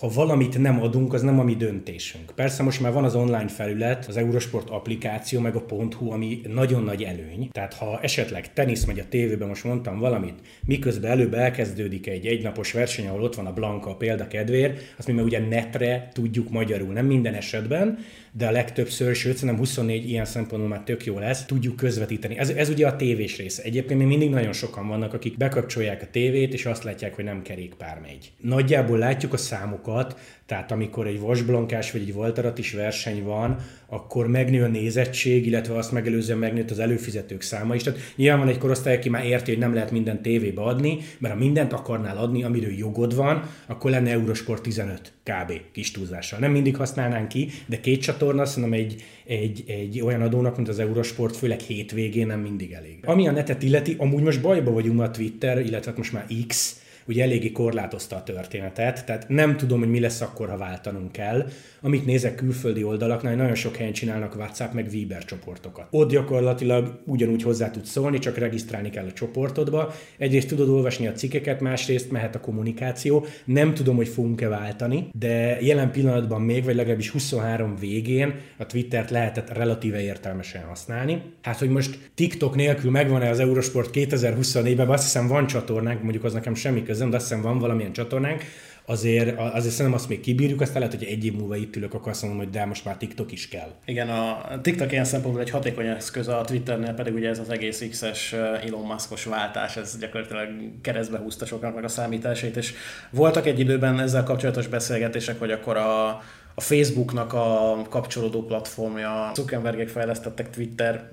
ha 0.00 0.08
valamit 0.14 0.58
nem 0.58 0.82
adunk, 0.82 1.12
az 1.12 1.22
nem 1.22 1.38
a 1.38 1.42
mi 1.42 1.56
döntésünk. 1.56 2.32
Persze 2.44 2.62
most 2.62 2.80
már 2.80 2.92
van 2.92 3.04
az 3.04 3.14
online 3.14 3.48
felület, 3.48 4.06
az 4.06 4.16
Eurosport 4.16 4.70
applikáció, 4.70 5.40
meg 5.40 5.54
a 5.54 5.64
.hu, 5.68 6.10
ami 6.10 6.40
nagyon 6.48 6.82
nagy 6.82 7.02
előny. 7.02 7.48
Tehát 7.52 7.74
ha 7.74 8.00
esetleg 8.02 8.52
tenisz 8.52 8.84
megy 8.84 8.98
a 8.98 9.08
tévében, 9.08 9.48
most 9.48 9.64
mondtam 9.64 9.98
valamit, 9.98 10.34
miközben 10.66 11.10
előbb 11.10 11.34
elkezdődik 11.34 12.06
egy 12.06 12.26
egynapos 12.26 12.72
verseny, 12.72 13.06
ahol 13.06 13.22
ott 13.22 13.34
van 13.34 13.46
a 13.46 13.52
Blanka 13.52 13.90
a 13.90 13.96
példa 13.96 14.26
kedvér, 14.26 14.78
azt 14.96 15.06
mi 15.06 15.12
már 15.12 15.24
ugye 15.24 15.48
netre 15.48 16.08
tudjuk 16.12 16.50
magyarul, 16.50 16.92
nem 16.92 17.06
minden 17.06 17.34
esetben, 17.34 17.98
de 18.32 18.46
a 18.46 18.50
legtöbbször, 18.50 19.14
sőt 19.14 19.34
szerintem 19.34 19.58
24 19.58 20.08
ilyen 20.08 20.24
szempontból 20.24 20.70
már 20.70 20.82
tök 20.84 21.04
jó 21.04 21.18
lesz, 21.18 21.44
tudjuk 21.44 21.76
közvetíteni. 21.76 22.38
Ez, 22.38 22.48
ez 22.48 22.68
ugye 22.68 22.86
a 22.86 22.96
tévés 22.96 23.36
része. 23.36 23.62
Egyébként 23.62 23.98
még 23.98 24.08
mindig 24.08 24.30
nagyon 24.30 24.52
sokan 24.52 24.88
vannak, 24.88 25.14
akik 25.14 25.36
bekapcsolják 25.36 26.02
a 26.02 26.06
tévét, 26.10 26.52
és 26.52 26.66
azt 26.66 26.84
látják, 26.84 27.14
hogy 27.14 27.24
nem 27.24 27.42
kerékpár 27.42 27.98
megy. 28.02 28.32
Nagyjából 28.40 28.98
látjuk 28.98 29.32
a 29.32 29.36
számokat, 29.36 30.18
tehát 30.46 30.72
amikor 30.72 31.06
egy 31.06 31.20
vasblankás 31.20 31.92
vagy 31.92 32.00
egy 32.00 32.12
voltarat 32.12 32.58
is 32.58 32.72
verseny 32.72 33.22
van, 33.22 33.56
akkor 33.86 34.28
megnő 34.28 34.62
a 34.62 34.66
nézettség, 34.66 35.46
illetve 35.46 35.76
azt 35.76 35.92
megelőzően 35.92 36.38
megnőtt 36.38 36.70
az 36.70 36.78
előfizetők 36.78 37.42
száma 37.42 37.74
is. 37.74 37.82
Tehát 37.82 38.00
nyilván 38.16 38.38
van 38.38 38.48
egy 38.48 38.58
korosztály, 38.58 38.96
aki 38.96 39.08
már 39.08 39.24
érti, 39.24 39.50
hogy 39.50 39.60
nem 39.60 39.74
lehet 39.74 39.90
minden 39.90 40.22
tévébe 40.22 40.62
adni, 40.62 40.98
mert 41.18 41.34
ha 41.34 41.40
mindent 41.40 41.72
akarnál 41.72 42.16
adni, 42.16 42.42
amiről 42.42 42.72
jogod 42.72 43.14
van, 43.14 43.50
akkor 43.66 43.90
lenne 43.90 44.10
Eurosport 44.10 44.62
15 44.62 45.12
kb. 45.22 45.52
kis 45.72 45.90
túlzással. 45.90 46.38
Nem 46.38 46.52
mindig 46.52 46.76
használnánk 46.76 47.28
ki, 47.28 47.48
de 47.66 47.80
két 47.80 48.00
csatorna 48.00 48.44
szerintem 48.44 48.72
egy, 48.72 49.02
egy, 49.26 49.64
egy 49.66 50.00
olyan 50.00 50.22
adónak, 50.22 50.56
mint 50.56 50.68
az 50.68 50.78
Eurosport, 50.78 51.36
főleg 51.36 51.60
hétvégén 51.60 52.26
nem 52.26 52.40
mindig 52.40 52.72
elég. 52.72 52.98
Ami 53.04 53.28
a 53.28 53.32
netet 53.32 53.62
illeti, 53.62 53.94
amúgy 53.98 54.22
most 54.22 54.42
bajba 54.42 54.70
vagyunk 54.70 55.00
a 55.00 55.10
Twitter, 55.10 55.58
illetve 55.58 55.90
hát 55.90 55.96
most 55.96 56.12
már 56.12 56.26
X, 56.46 56.82
ugye 57.06 57.22
eléggé 57.22 57.52
korlátozta 57.52 58.16
a 58.16 58.22
történetet, 58.22 59.06
tehát 59.06 59.28
nem 59.28 59.56
tudom, 59.56 59.78
hogy 59.78 59.90
mi 59.90 60.00
lesz 60.00 60.20
akkor, 60.20 60.48
ha 60.48 60.56
váltanunk 60.56 61.12
kell. 61.12 61.48
Amit 61.80 62.06
nézek 62.06 62.34
külföldi 62.34 62.84
oldalaknál, 62.84 63.34
nagyon 63.34 63.54
sok 63.54 63.76
helyen 63.76 63.92
csinálnak 63.92 64.36
WhatsApp 64.36 64.72
meg 64.72 64.90
Viber 64.90 65.24
csoportokat. 65.24 65.86
Ott 65.90 66.10
gyakorlatilag 66.10 67.00
ugyanúgy 67.04 67.42
hozzá 67.42 67.70
tudsz 67.70 67.90
szólni, 67.90 68.18
csak 68.18 68.38
regisztrálni 68.38 68.90
kell 68.90 69.06
a 69.06 69.12
csoportodba. 69.12 69.94
Egyrészt 70.18 70.48
tudod 70.48 70.68
olvasni 70.68 71.06
a 71.06 71.12
cikkeket, 71.12 71.60
másrészt 71.60 72.10
mehet 72.10 72.34
a 72.34 72.40
kommunikáció. 72.40 73.26
Nem 73.44 73.74
tudom, 73.74 73.96
hogy 73.96 74.08
fogunk-e 74.08 74.48
váltani, 74.48 75.08
de 75.18 75.60
jelen 75.60 75.90
pillanatban 75.90 76.42
még, 76.42 76.64
vagy 76.64 76.74
legalábbis 76.74 77.10
23 77.10 77.76
végén 77.76 78.34
a 78.58 78.66
Twittert 78.66 79.10
lehetett 79.10 79.52
relatíve 79.52 80.00
értelmesen 80.02 80.62
használni. 80.62 81.22
Hát, 81.42 81.58
hogy 81.58 81.70
most 81.70 81.98
TikTok 82.14 82.54
nélkül 82.54 82.90
megvan-e 82.90 83.28
az 83.28 83.40
Eurosport 83.40 83.90
2024-ben, 83.92 84.88
azt 84.88 85.02
hiszem 85.02 85.26
van 85.26 85.46
csatornánk, 85.46 86.02
mondjuk 86.02 86.24
az 86.24 86.32
nekem 86.32 86.54
semmi 86.54 86.82
közöm, 86.94 87.10
de 87.10 87.16
azt 87.16 87.28
hiszem 87.28 87.42
van 87.42 87.58
valamilyen 87.58 87.92
csatornánk, 87.92 88.42
azért, 88.86 89.38
azért 89.38 89.74
szerintem 89.74 90.00
azt 90.00 90.08
még 90.08 90.20
kibírjuk, 90.20 90.60
aztán 90.60 90.78
lehet, 90.78 90.98
hogy 90.98 91.04
egy 91.04 91.24
év 91.24 91.32
múlva 91.32 91.56
itt 91.56 91.76
ülök, 91.76 91.94
akkor 91.94 92.10
azt 92.12 92.22
mondom, 92.22 92.40
hogy 92.40 92.50
de 92.50 92.64
most 92.64 92.84
már 92.84 92.96
TikTok 92.96 93.32
is 93.32 93.48
kell. 93.48 93.74
Igen, 93.84 94.08
a 94.08 94.60
TikTok 94.62 94.92
ilyen 94.92 95.04
szempontból 95.04 95.42
egy 95.42 95.50
hatékony 95.50 95.86
eszköz, 95.86 96.28
a 96.28 96.42
Twitternél 96.46 96.92
pedig 96.92 97.14
ugye 97.14 97.28
ez 97.28 97.38
az 97.38 97.50
egész 97.50 97.84
X-es 97.90 98.32
Elon 98.32 98.86
Muskos 98.86 99.24
váltás, 99.24 99.76
ez 99.76 99.98
gyakorlatilag 99.98 100.48
keresztbe 100.82 101.18
húzta 101.18 101.46
soknak 101.46 101.74
meg 101.74 101.84
a 101.84 101.88
számításait, 101.88 102.56
és 102.56 102.72
voltak 103.10 103.46
egy 103.46 103.58
időben 103.58 104.00
ezzel 104.00 104.22
kapcsolatos 104.22 104.66
beszélgetések, 104.66 105.38
hogy 105.38 105.50
akkor 105.50 105.76
a 105.76 106.22
a 106.54 106.60
Facebooknak 106.60 107.32
a 107.32 107.76
kapcsolódó 107.88 108.42
platformja, 108.42 109.30
Zuckerbergek 109.34 109.88
fejlesztettek 109.88 110.50
Twitter 110.50 111.10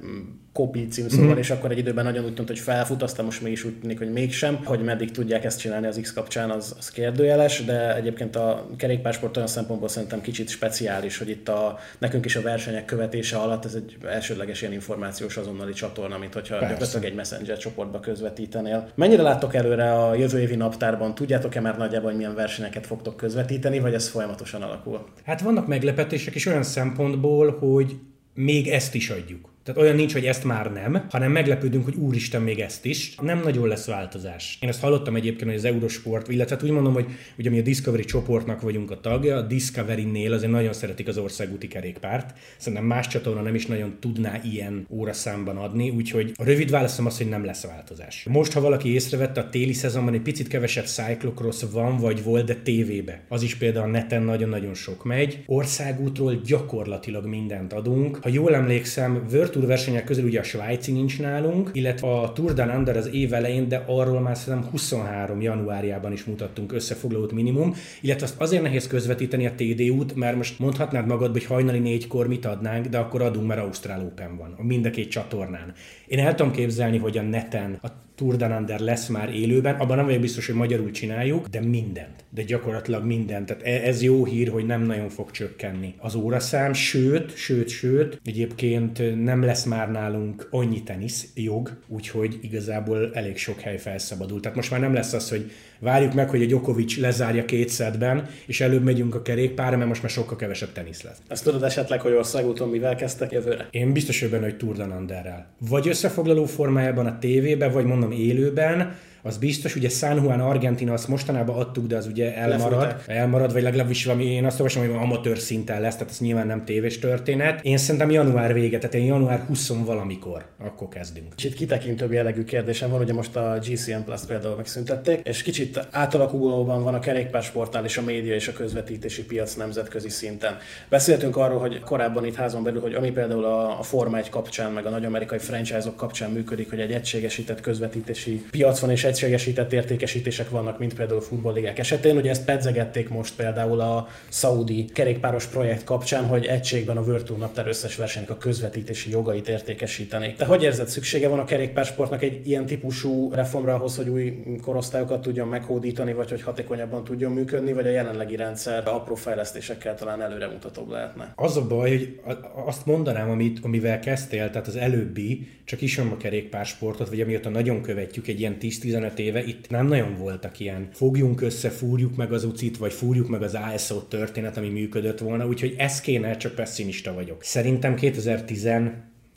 copy 0.53 0.87
címszóval, 0.87 1.25
mm-hmm. 1.25 1.37
és 1.37 1.49
akkor 1.49 1.71
egy 1.71 1.77
időben 1.77 2.03
nagyon 2.03 2.25
úgy 2.25 2.33
tűnt, 2.33 2.47
hogy 2.47 2.59
felfut, 2.59 3.03
aztán 3.03 3.25
most 3.25 3.41
mégis 3.41 3.63
úgy 3.63 3.79
tűnik, 3.79 3.97
hogy 3.97 4.11
mégsem. 4.11 4.59
Hogy 4.65 4.83
meddig 4.83 5.11
tudják 5.11 5.43
ezt 5.43 5.59
csinálni 5.59 5.87
az 5.87 5.99
X 6.01 6.13
kapcsán, 6.13 6.49
az, 6.49 6.75
az 6.79 6.89
kérdőjeles, 6.89 7.65
de 7.65 7.95
egyébként 7.95 8.35
a 8.35 8.67
kerékpársport 8.77 9.35
olyan 9.35 9.47
szempontból 9.49 9.89
szerintem 9.89 10.21
kicsit 10.21 10.49
speciális, 10.49 11.17
hogy 11.17 11.29
itt 11.29 11.49
a, 11.49 11.79
nekünk 11.97 12.25
is 12.25 12.35
a 12.35 12.41
versenyek 12.41 12.85
követése 12.85 13.37
alatt 13.37 13.65
ez 13.65 13.73
egy 13.73 13.97
elsődleges 14.07 14.61
ilyen 14.61 14.73
információs 14.73 15.37
azonnali 15.37 15.73
csatorna, 15.73 16.17
mint 16.17 16.33
hogyha 16.33 16.59
gyakorlatilag 16.59 17.05
egy 17.05 17.15
messenger 17.15 17.57
csoportba 17.57 17.99
közvetítenél. 17.99 18.89
Mennyire 18.95 19.21
láttok 19.21 19.55
előre 19.55 19.93
a 19.93 20.15
jövő 20.15 20.39
évi 20.39 20.55
naptárban? 20.55 21.15
Tudjátok-e 21.15 21.59
már 21.59 21.77
nagyjából, 21.77 22.09
hogy 22.09 22.17
milyen 22.17 22.35
versenyeket 22.35 22.85
fogtok 22.85 23.17
közvetíteni, 23.17 23.79
vagy 23.79 23.93
ez 23.93 24.07
folyamatosan 24.07 24.61
alakul? 24.61 25.05
Hát 25.31 25.41
vannak 25.41 25.67
meglepetések 25.67 26.35
is 26.35 26.45
olyan 26.45 26.63
szempontból, 26.63 27.57
hogy 27.57 27.99
még 28.33 28.67
ezt 28.67 28.95
is 28.95 29.09
adjuk. 29.09 29.50
Tehát 29.63 29.81
olyan 29.81 29.95
nincs, 29.95 30.13
hogy 30.13 30.25
ezt 30.25 30.43
már 30.43 30.71
nem, 30.71 31.05
hanem 31.09 31.31
meglepődünk, 31.31 31.83
hogy 31.83 31.95
úristen, 31.95 32.41
még 32.41 32.59
ezt 32.59 32.85
is. 32.85 33.15
Nem 33.15 33.41
nagyon 33.43 33.67
lesz 33.67 33.85
változás. 33.85 34.57
Én 34.61 34.69
ezt 34.69 34.81
hallottam 34.81 35.15
egyébként, 35.15 35.49
hogy 35.49 35.59
az 35.59 35.65
Eurosport, 35.65 36.27
illetve 36.27 36.55
hát 36.55 36.63
úgy 36.63 36.71
mondom, 36.71 36.93
hogy 36.93 37.05
ugye 37.37 37.49
mi 37.49 37.59
a 37.59 37.61
Discovery 37.61 38.03
csoportnak 38.03 38.61
vagyunk 38.61 38.91
a 38.91 38.99
tagja, 38.99 39.35
a 39.35 39.41
Discovery-nél 39.41 40.33
azért 40.33 40.51
nagyon 40.51 40.73
szeretik 40.73 41.07
az 41.07 41.17
országúti 41.17 41.67
kerékpárt. 41.67 42.37
Szerintem 42.57 42.87
más 42.87 43.07
csatorna 43.07 43.41
nem 43.41 43.55
is 43.55 43.65
nagyon 43.65 43.95
tudná 43.99 44.39
ilyen 44.43 44.87
óraszámban 44.89 45.57
adni, 45.57 45.89
úgyhogy 45.89 46.31
a 46.35 46.43
rövid 46.43 46.69
válaszom 46.69 47.05
az, 47.05 47.17
hogy 47.17 47.29
nem 47.29 47.45
lesz 47.45 47.65
változás. 47.65 48.25
Most, 48.29 48.53
ha 48.53 48.61
valaki 48.61 48.93
észrevette, 48.93 49.41
a 49.41 49.49
téli 49.49 49.73
szezonban 49.73 50.13
egy 50.13 50.21
picit 50.21 50.47
kevesebb 50.47 50.85
cyclocross 50.85 51.63
van, 51.71 51.97
vagy 51.97 52.23
volt, 52.23 52.45
de 52.45 52.55
tévébe. 52.55 53.21
Az 53.29 53.41
is 53.41 53.55
például 53.55 53.85
a 53.85 53.91
neten 53.91 54.23
nagyon-nagyon 54.23 54.73
sok 54.73 55.03
megy. 55.03 55.43
Országútról 55.45 56.35
gyakorlatilag 56.45 57.25
mindent 57.25 57.73
adunk. 57.73 58.19
Ha 58.21 58.29
jól 58.29 58.55
emlékszem, 58.55 59.25
World 59.31 59.50
Tour 59.51 59.65
versenyek 59.65 60.03
közül 60.03 60.25
ugye 60.25 60.39
a 60.39 60.43
svájci 60.43 60.91
nincs 60.91 61.19
nálunk, 61.19 61.69
illetve 61.73 62.07
a 62.07 62.33
Tour 62.33 62.53
de 62.53 62.75
Under 62.77 62.97
az 62.97 63.09
év 63.13 63.33
elején, 63.33 63.67
de 63.67 63.83
arról 63.87 64.19
már 64.19 64.37
szerintem 64.37 64.69
23 64.69 65.41
januárjában 65.41 66.11
is 66.11 66.23
mutattunk 66.23 66.73
összefoglalót 66.73 67.31
minimum, 67.31 67.75
illetve 68.01 68.25
azt 68.25 68.41
azért 68.41 68.61
nehéz 68.61 68.87
közvetíteni 68.87 69.45
a 69.45 69.53
TD-út, 69.55 70.15
mert 70.15 70.35
most 70.35 70.59
mondhatnád 70.59 71.07
magad, 71.07 71.31
hogy 71.31 71.45
hajnali 71.45 71.79
négykor 71.79 72.27
mit 72.27 72.45
adnánk, 72.45 72.85
de 72.85 72.97
akkor 72.97 73.21
adunk, 73.21 73.47
mert 73.47 73.61
Ausztrál 73.61 74.01
Open 74.01 74.37
van, 74.37 74.55
mind 74.57 74.85
a 74.85 74.89
két 74.89 75.09
csatornán. 75.09 75.73
Én 76.07 76.19
el 76.19 76.35
tudom 76.35 76.51
képzelni, 76.51 76.97
hogy 76.97 77.17
a 77.17 77.21
neten 77.21 77.79
a 77.81 77.87
Tour 78.21 78.35
de 78.35 78.57
Under 78.57 78.79
lesz 78.79 79.07
már 79.07 79.35
élőben, 79.35 79.75
abban 79.75 79.95
nem 79.95 80.05
vagyok 80.05 80.21
biztos, 80.21 80.45
hogy 80.45 80.55
magyarul 80.55 80.91
csináljuk, 80.91 81.47
de 81.47 81.61
mindent, 81.61 82.25
de 82.29 82.43
gyakorlatilag 82.43 83.05
mindent. 83.05 83.45
Tehát 83.45 83.63
e- 83.63 83.87
ez 83.87 84.01
jó 84.01 84.25
hír, 84.25 84.49
hogy 84.49 84.65
nem 84.65 84.81
nagyon 84.81 85.09
fog 85.09 85.31
csökkenni 85.31 85.93
az 85.97 86.15
óraszám, 86.15 86.73
sőt, 86.73 87.35
sőt, 87.35 87.69
sőt, 87.69 88.21
egyébként 88.23 89.23
nem 89.23 89.40
lesz 89.43 89.63
már 89.63 89.91
nálunk 89.91 90.47
annyi 90.49 90.83
tenisz 90.83 91.27
jog, 91.35 91.77
úgyhogy 91.87 92.37
igazából 92.41 93.09
elég 93.13 93.37
sok 93.37 93.59
hely 93.59 93.77
felszabadult. 93.77 94.41
Tehát 94.41 94.57
most 94.57 94.71
már 94.71 94.79
nem 94.79 94.93
lesz 94.93 95.13
az, 95.13 95.29
hogy 95.29 95.51
várjuk 95.79 96.13
meg, 96.13 96.29
hogy 96.29 96.41
a 96.41 96.45
Djokovic 96.45 96.97
lezárja 96.97 97.45
két 97.45 97.69
szedben, 97.69 98.27
és 98.45 98.61
előbb 98.61 98.83
megyünk 98.83 99.15
a 99.15 99.21
kerékpárra, 99.21 99.77
mert 99.77 99.89
most 99.89 100.01
már 100.01 100.11
sokkal 100.11 100.37
kevesebb 100.37 100.71
tenisz 100.71 101.01
lesz. 101.01 101.21
Ezt 101.27 101.43
tudod 101.43 101.63
esetleg, 101.63 102.01
hogy 102.01 102.13
országúton 102.13 102.69
mivel 102.69 102.95
kezdtek 102.95 103.31
jövőre? 103.31 103.67
Én 103.71 103.93
biztos 103.93 104.19
vagyok 104.19 104.33
benne, 104.33 104.49
hogy 104.51 104.57
Tour 104.57 105.05
de. 105.05 105.47
Vagy 105.57 105.87
összefoglaló 105.87 106.45
formájában 106.45 107.05
a 107.05 107.19
tévében, 107.19 107.71
vagy 107.71 107.85
mondom 107.85 108.11
élőben, 108.11 108.95
az 109.23 109.37
biztos, 109.37 109.75
ugye 109.75 109.89
San 109.89 110.23
Juan 110.23 110.39
Argentina 110.39 110.93
azt 110.93 111.07
mostanában 111.07 111.55
adtuk, 111.55 111.87
de 111.87 111.95
az 111.95 112.07
ugye 112.07 112.35
elmarad, 112.35 112.79
Lefújták. 112.79 113.03
elmarad, 113.07 113.53
vagy 113.53 113.61
legalábbis 113.61 114.05
valami, 114.05 114.25
én 114.25 114.45
azt 114.45 114.59
olvasom, 114.59 114.85
hogy 114.85 114.95
amatőr 114.95 115.37
szinten 115.37 115.81
lesz, 115.81 115.93
tehát 115.93 116.09
ez 116.09 116.19
nyilván 116.19 116.47
nem 116.47 116.65
tévés 116.65 116.99
történet. 116.99 117.63
Én 117.63 117.77
szerintem 117.77 118.11
január 118.11 118.53
vége, 118.53 118.77
tehát 118.77 118.95
én 118.95 119.05
január 119.05 119.39
20 119.47 119.67
valamikor, 119.67 120.45
akkor 120.59 120.87
kezdünk. 120.87 121.35
Kicsit 121.35 121.53
kitekintőbb 121.53 122.11
jellegű 122.11 122.43
kérdésem 122.43 122.89
van, 122.89 123.01
ugye 123.01 123.13
most 123.13 123.35
a 123.35 123.59
GCN 123.61 124.03
Plus 124.05 124.21
például 124.27 124.55
megszüntették, 124.55 125.19
és 125.23 125.43
kicsit 125.43 125.87
átalakulóban 125.91 126.83
van 126.83 126.93
a 126.93 126.99
kerékpársportnál 126.99 127.85
és 127.85 127.97
a 127.97 128.01
média 128.01 128.33
és 128.35 128.47
a 128.47 128.53
közvetítési 128.53 129.25
piac 129.25 129.53
nemzetközi 129.53 130.09
szinten. 130.09 130.57
Beszéltünk 130.89 131.37
arról, 131.37 131.59
hogy 131.59 131.79
korábban 131.79 132.25
itt 132.25 132.35
házon 132.35 132.63
belül, 132.63 132.81
hogy 132.81 132.93
ami 132.93 133.11
például 133.11 133.45
a, 133.45 133.79
a 133.79 133.83
Forma 133.83 134.17
1 134.17 134.29
kapcsán, 134.29 134.71
meg 134.71 134.85
a 134.85 134.89
nagy 134.89 135.05
amerikai 135.05 135.37
franchise-ok 135.37 135.95
kapcsán 135.95 136.31
működik, 136.31 136.69
hogy 136.69 136.79
egy 136.79 136.91
egységesített 136.91 137.61
közvetítési 137.61 138.45
piac 138.51 138.79
van, 138.79 138.89
és 138.91 139.03
egységesített 139.11 139.73
értékesítések 139.73 140.49
vannak, 140.49 140.79
mint 140.79 140.93
például 140.93 141.19
a 141.19 141.21
futballigák 141.21 141.79
esetén. 141.79 142.17
Ugye 142.17 142.29
ezt 142.29 142.45
pedzegették 142.45 143.09
most 143.09 143.35
például 143.35 143.79
a 143.79 144.07
Saudi 144.29 144.85
kerékpáros 144.85 145.45
projekt 145.45 145.83
kapcsán, 145.83 146.25
hogy 146.25 146.45
egységben 146.45 146.97
a 146.97 147.03
Tour 147.03 147.39
naptár 147.39 147.67
összes 147.67 147.95
versenynek 147.95 148.29
a 148.29 148.37
közvetítési 148.37 149.09
jogait 149.09 149.49
értékesítenék. 149.49 150.37
De 150.37 150.45
hogy 150.45 150.63
érzed, 150.63 150.87
szüksége 150.87 151.27
van 151.27 151.39
a 151.39 151.45
kerékpársportnak 151.45 152.23
egy 152.23 152.47
ilyen 152.47 152.65
típusú 152.65 153.31
reformra 153.33 153.73
ahhoz, 153.73 153.95
hogy 153.95 154.09
új 154.09 154.43
korosztályokat 154.61 155.21
tudjon 155.21 155.47
meghódítani, 155.47 156.13
vagy 156.13 156.29
hogy 156.29 156.41
hatékonyabban 156.41 157.03
tudjon 157.03 157.31
működni, 157.31 157.73
vagy 157.73 157.87
a 157.87 157.89
jelenlegi 157.89 158.35
rendszer 158.35 158.87
apró 158.87 159.15
fejlesztésekkel 159.15 159.95
talán 159.95 160.21
előremutatóbb 160.21 160.89
lehetne? 160.89 161.33
Az 161.35 161.57
a 161.57 161.67
baj, 161.67 161.89
hogy 161.89 162.19
azt 162.65 162.85
mondanám, 162.85 163.29
amit, 163.29 163.59
amivel 163.61 163.99
kezdtél, 163.99 164.49
tehát 164.49 164.67
az 164.67 164.75
előbbi, 164.75 165.47
csak 165.71 165.81
is 165.81 165.97
a 165.97 166.17
kerékpársportot, 166.17 167.09
vagy 167.09 167.21
amióta 167.21 167.49
nagyon 167.49 167.81
követjük 167.81 168.27
egy 168.27 168.39
ilyen 168.39 168.57
10-15 168.61 169.17
éve, 169.17 169.43
itt 169.43 169.69
nem 169.69 169.87
nagyon 169.87 170.15
voltak 170.17 170.59
ilyen 170.59 170.89
fogjunk 170.93 171.41
össze, 171.41 171.69
fúrjuk 171.69 172.15
meg 172.15 172.33
az 172.33 172.43
ucit, 172.43 172.77
vagy 172.77 172.93
fúrjuk 172.93 173.27
meg 173.27 173.41
az 173.41 173.57
ASO 173.73 174.01
történet, 174.01 174.57
ami 174.57 174.69
működött 174.69 175.19
volna, 175.19 175.47
úgyhogy 175.47 175.75
ez 175.77 176.01
kéne, 176.01 176.37
csak 176.37 176.55
pessimista 176.55 177.13
vagyok. 177.13 177.43
Szerintem 177.43 177.95
2010 177.95 178.65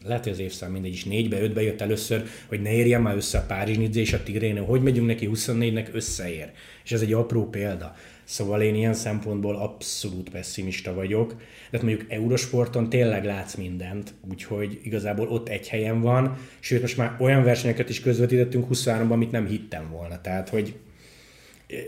lehet, 0.05 0.23
hogy 0.23 0.33
az 0.33 0.39
évszám 0.39 0.71
mindegy 0.71 0.93
is 0.93 1.05
négybe, 1.05 1.43
ötbe 1.43 1.63
jött 1.63 1.81
először, 1.81 2.25
hogy 2.47 2.61
ne 2.63 2.73
érjen 2.73 3.03
már 3.03 3.17
össze 3.17 3.39
a 3.39 3.45
Párizs 3.47 3.97
és 3.97 4.13
a 4.13 4.23
Tigréne, 4.23 4.61
hogy 4.61 4.83
megyünk 4.83 5.07
neki 5.07 5.29
24-nek 5.33 5.93
összeér. 5.93 6.51
És 6.85 6.93
ez 6.93 7.01
egy 7.01 7.13
apró 7.13 7.49
példa. 7.49 7.95
Szóval 8.25 8.63
én 8.63 8.75
ilyen 8.75 8.95
szempontból 8.95 9.57
abszolút 9.57 10.31
pessimista 10.31 10.95
vagyok. 10.95 11.35
De 11.71 11.79
mondjuk 11.83 12.05
Eurosporton 12.09 12.89
tényleg 12.89 13.25
látsz 13.25 13.55
mindent, 13.55 14.15
úgyhogy 14.31 14.81
igazából 14.83 15.29
ott 15.29 15.49
egy 15.49 15.69
helyen 15.69 16.01
van, 16.01 16.37
sőt 16.61 16.81
most 16.81 16.97
már 16.97 17.17
olyan 17.19 17.45
versenyeket 17.45 17.89
is 17.89 18.01
közvetítettünk 18.01 18.67
23-ban, 18.73 19.11
amit 19.11 19.31
nem 19.31 19.47
hittem 19.47 19.91
volna. 19.91 20.21
Tehát, 20.21 20.49
hogy 20.49 20.75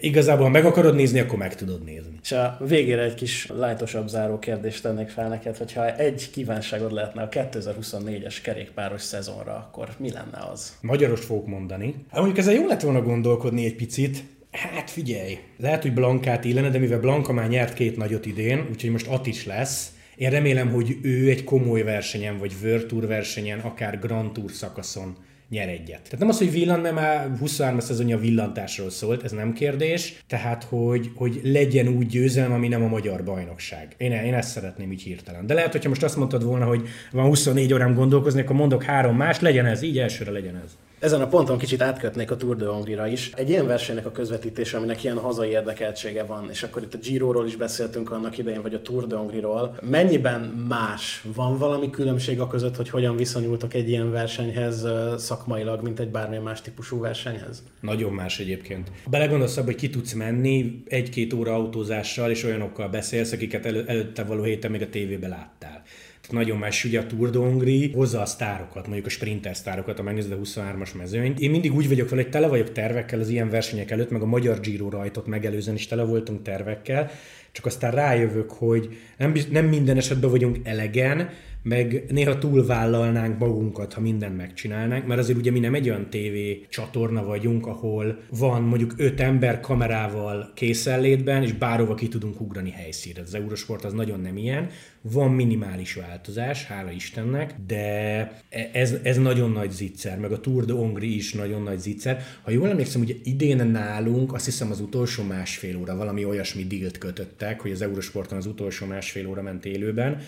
igazából, 0.00 0.44
ha 0.44 0.50
meg 0.50 0.64
akarod 0.64 0.94
nézni, 0.94 1.18
akkor 1.18 1.38
meg 1.38 1.54
tudod 1.54 1.84
nézni. 1.84 2.18
És 2.22 2.32
a 2.32 2.58
végére 2.68 3.02
egy 3.02 3.14
kis 3.14 3.46
lájtosabb 3.46 4.08
záró 4.08 4.38
kérdést 4.38 4.82
tennék 4.82 5.08
fel 5.08 5.28
neked, 5.28 5.56
hogyha 5.56 5.96
egy 5.96 6.30
kívánságod 6.30 6.92
lehetne 6.92 7.22
a 7.22 7.28
2024-es 7.28 8.36
kerékpáros 8.42 9.02
szezonra, 9.02 9.54
akkor 9.54 9.88
mi 9.98 10.10
lenne 10.12 10.48
az? 10.52 10.76
Magyaros 10.80 11.20
fogok 11.20 11.46
mondani. 11.46 11.94
Hát 12.10 12.18
mondjuk 12.20 12.38
ezzel 12.38 12.54
jó 12.54 12.66
lett 12.66 12.80
volna 12.80 13.02
gondolkodni 13.02 13.64
egy 13.64 13.76
picit, 13.76 14.24
Hát 14.50 14.90
figyelj, 14.90 15.38
lehet, 15.56 15.82
hogy 15.82 15.92
Blankát 15.92 16.44
illene, 16.44 16.70
de 16.70 16.78
mivel 16.78 17.00
Blanka 17.00 17.32
már 17.32 17.48
nyert 17.48 17.74
két 17.74 17.96
nagyot 17.96 18.26
idén, 18.26 18.66
úgyhogy 18.70 18.90
most 18.90 19.06
At 19.06 19.26
is 19.26 19.46
lesz, 19.46 19.90
én 20.16 20.30
remélem, 20.30 20.70
hogy 20.70 20.96
ő 21.02 21.30
egy 21.30 21.44
komoly 21.44 21.82
versenyen, 21.82 22.38
vagy 22.38 22.56
World 22.62 22.86
Tour 22.86 23.06
versenyen, 23.06 23.58
akár 23.58 23.98
Grand 23.98 24.32
Tour 24.32 24.50
szakaszon 24.50 25.16
nyer 25.48 25.68
egyet. 25.68 26.02
Tehát 26.02 26.18
nem 26.18 26.28
az, 26.28 26.38
hogy 26.38 26.50
villant, 26.50 26.82
mert 26.82 26.94
már 26.94 27.30
23 27.38 27.80
szezonja 27.80 28.18
villantásról 28.18 28.90
szólt, 28.90 29.22
ez 29.22 29.32
nem 29.32 29.52
kérdés, 29.52 30.22
tehát 30.26 30.64
hogy, 30.64 31.10
hogy 31.14 31.40
legyen 31.42 31.88
úgy 31.88 32.06
győzelem, 32.06 32.52
ami 32.52 32.68
nem 32.68 32.82
a 32.82 32.88
magyar 32.88 33.24
bajnokság. 33.24 33.94
Én, 33.96 34.12
én 34.12 34.34
ezt 34.34 34.50
szeretném 34.50 34.92
így 34.92 35.02
hirtelen. 35.02 35.46
De 35.46 35.54
lehet, 35.54 35.72
hogyha 35.72 35.88
most 35.88 36.02
azt 36.02 36.16
mondtad 36.16 36.44
volna, 36.44 36.64
hogy 36.64 36.88
van 37.12 37.26
24 37.26 37.72
órám 37.72 37.94
gondolkozni, 37.94 38.40
akkor 38.40 38.56
mondok 38.56 38.82
három 38.82 39.16
más, 39.16 39.40
legyen 39.40 39.66
ez, 39.66 39.82
így 39.82 39.98
elsőre 39.98 40.30
legyen 40.30 40.56
ez. 40.64 40.76
Ezen 40.98 41.20
a 41.20 41.26
ponton 41.26 41.58
kicsit 41.58 41.82
átkötnék 41.82 42.30
a 42.30 42.36
Tour 42.36 42.56
de 42.56 42.66
Hongrie-ra 42.66 43.06
is. 43.06 43.30
Egy 43.34 43.48
ilyen 43.48 43.66
versenynek 43.66 44.06
a 44.06 44.12
közvetítése, 44.12 44.76
aminek 44.76 45.04
ilyen 45.04 45.18
hazai 45.18 45.50
érdekeltsége 45.50 46.24
van, 46.24 46.50
és 46.50 46.62
akkor 46.62 46.82
itt 46.82 46.94
a 46.94 46.98
Giro-ról 46.98 47.46
is 47.46 47.56
beszéltünk 47.56 48.10
annak 48.10 48.38
idején, 48.38 48.62
vagy 48.62 48.74
a 48.74 48.82
Tour 48.82 49.06
de 49.06 49.16
Hongrie-ról. 49.16 49.78
Mennyiben 49.82 50.40
más? 50.68 51.24
Van 51.34 51.58
valami 51.58 51.90
különbség 51.90 52.40
a 52.40 52.46
között, 52.46 52.76
hogy 52.76 52.90
hogyan 52.90 53.16
viszonyultak 53.16 53.74
egy 53.74 53.88
ilyen 53.88 54.10
versenyhez 54.10 54.86
szakmailag, 55.16 55.82
mint 55.82 56.00
egy 56.00 56.08
bármilyen 56.08 56.42
más 56.42 56.60
típusú 56.60 57.00
versenyhez? 57.00 57.62
Nagyon 57.80 58.12
más 58.12 58.40
egyébként. 58.40 58.90
Belegondolsz 59.10 59.56
abba, 59.56 59.66
hogy 59.66 59.74
ki 59.74 59.90
tudsz 59.90 60.12
menni 60.12 60.82
egy-két 60.88 61.32
óra 61.32 61.54
autózással, 61.54 62.30
és 62.30 62.44
olyanokkal 62.44 62.88
beszélsz, 62.88 63.32
akiket 63.32 63.66
elő, 63.66 63.84
előtte 63.86 64.24
való 64.24 64.42
héten 64.42 64.70
még 64.70 64.82
a 64.82 64.88
tévébe 64.88 65.28
láttál 65.28 65.82
nagyon 66.30 66.58
más, 66.58 66.84
ugye 66.84 67.00
a 67.00 67.06
Tour 67.06 67.30
de 67.30 67.38
Hongrie 67.38 67.90
hozza 67.92 68.20
a 68.20 68.26
sztárokat, 68.26 68.84
mondjuk 68.84 69.06
a 69.06 69.10
sprinter 69.10 69.56
sztárokat, 69.56 69.98
a 69.98 70.02
megnézed 70.02 70.32
a 70.32 70.36
23-as 70.36 70.96
mezőnyt. 70.96 71.40
Én 71.40 71.50
mindig 71.50 71.74
úgy 71.74 71.88
vagyok 71.88 72.08
vele, 72.08 72.22
hogy 72.22 72.30
tele 72.30 72.46
vagyok 72.46 72.72
tervekkel 72.72 73.20
az 73.20 73.28
ilyen 73.28 73.50
versenyek 73.50 73.90
előtt, 73.90 74.10
meg 74.10 74.22
a 74.22 74.26
magyar 74.26 74.60
Giro 74.60 74.90
rajtot 74.90 75.26
megelőzően 75.26 75.76
is 75.76 75.86
tele 75.86 76.02
voltunk 76.02 76.42
tervekkel, 76.42 77.10
csak 77.52 77.66
aztán 77.66 77.90
rájövök, 77.90 78.50
hogy 78.50 78.96
nem, 79.16 79.34
nem 79.50 79.66
minden 79.66 79.96
esetben 79.96 80.30
vagyunk 80.30 80.58
elegen, 80.62 81.30
meg 81.68 82.04
néha 82.08 82.38
túlvállalnánk 82.38 83.38
magunkat, 83.38 83.92
ha 83.92 84.00
mindent 84.00 84.36
megcsinálnánk, 84.36 85.06
mert 85.06 85.20
azért 85.20 85.38
ugye 85.38 85.50
mi 85.50 85.58
nem 85.58 85.74
egy 85.74 85.88
olyan 85.88 86.10
tévé 86.10 86.66
csatorna 86.68 87.24
vagyunk, 87.24 87.66
ahol 87.66 88.18
van 88.30 88.62
mondjuk 88.62 88.94
öt 88.96 89.20
ember 89.20 89.60
kamerával 89.60 90.50
készenlétben, 90.54 91.42
és 91.42 91.52
bárhova 91.52 91.94
ki 91.94 92.08
tudunk 92.08 92.40
ugrani 92.40 92.70
helyszínre. 92.70 93.22
Az 93.22 93.34
Eurosport 93.34 93.84
az 93.84 93.92
nagyon 93.92 94.20
nem 94.20 94.36
ilyen. 94.36 94.68
Van 95.00 95.30
minimális 95.30 95.94
változás, 95.94 96.64
hála 96.64 96.90
Istennek, 96.90 97.54
de 97.66 98.32
ez, 98.72 98.94
ez 99.02 99.16
nagyon 99.16 99.50
nagy 99.50 99.70
zicser, 99.70 100.18
meg 100.18 100.32
a 100.32 100.40
Tour 100.40 100.64
de 100.64 100.72
Hongrie 100.72 101.14
is 101.14 101.32
nagyon 101.32 101.62
nagy 101.62 101.78
zicser. 101.78 102.22
Ha 102.42 102.50
jól 102.50 102.68
emlékszem, 102.68 103.00
ugye 103.00 103.14
idén 103.24 103.66
nálunk, 103.66 104.34
azt 104.34 104.44
hiszem 104.44 104.70
az 104.70 104.80
utolsó 104.80 105.22
másfél 105.22 105.76
óra 105.76 105.96
valami 105.96 106.24
olyasmi 106.24 106.64
dílt 106.64 106.98
kötöttek, 106.98 107.60
hogy 107.60 107.70
az 107.70 107.82
Eurosporton 107.82 108.38
az 108.38 108.46
utolsó 108.46 108.86
másfél 108.86 109.28
óra 109.28 109.42
ment 109.42 109.64
élőben, 109.64 110.20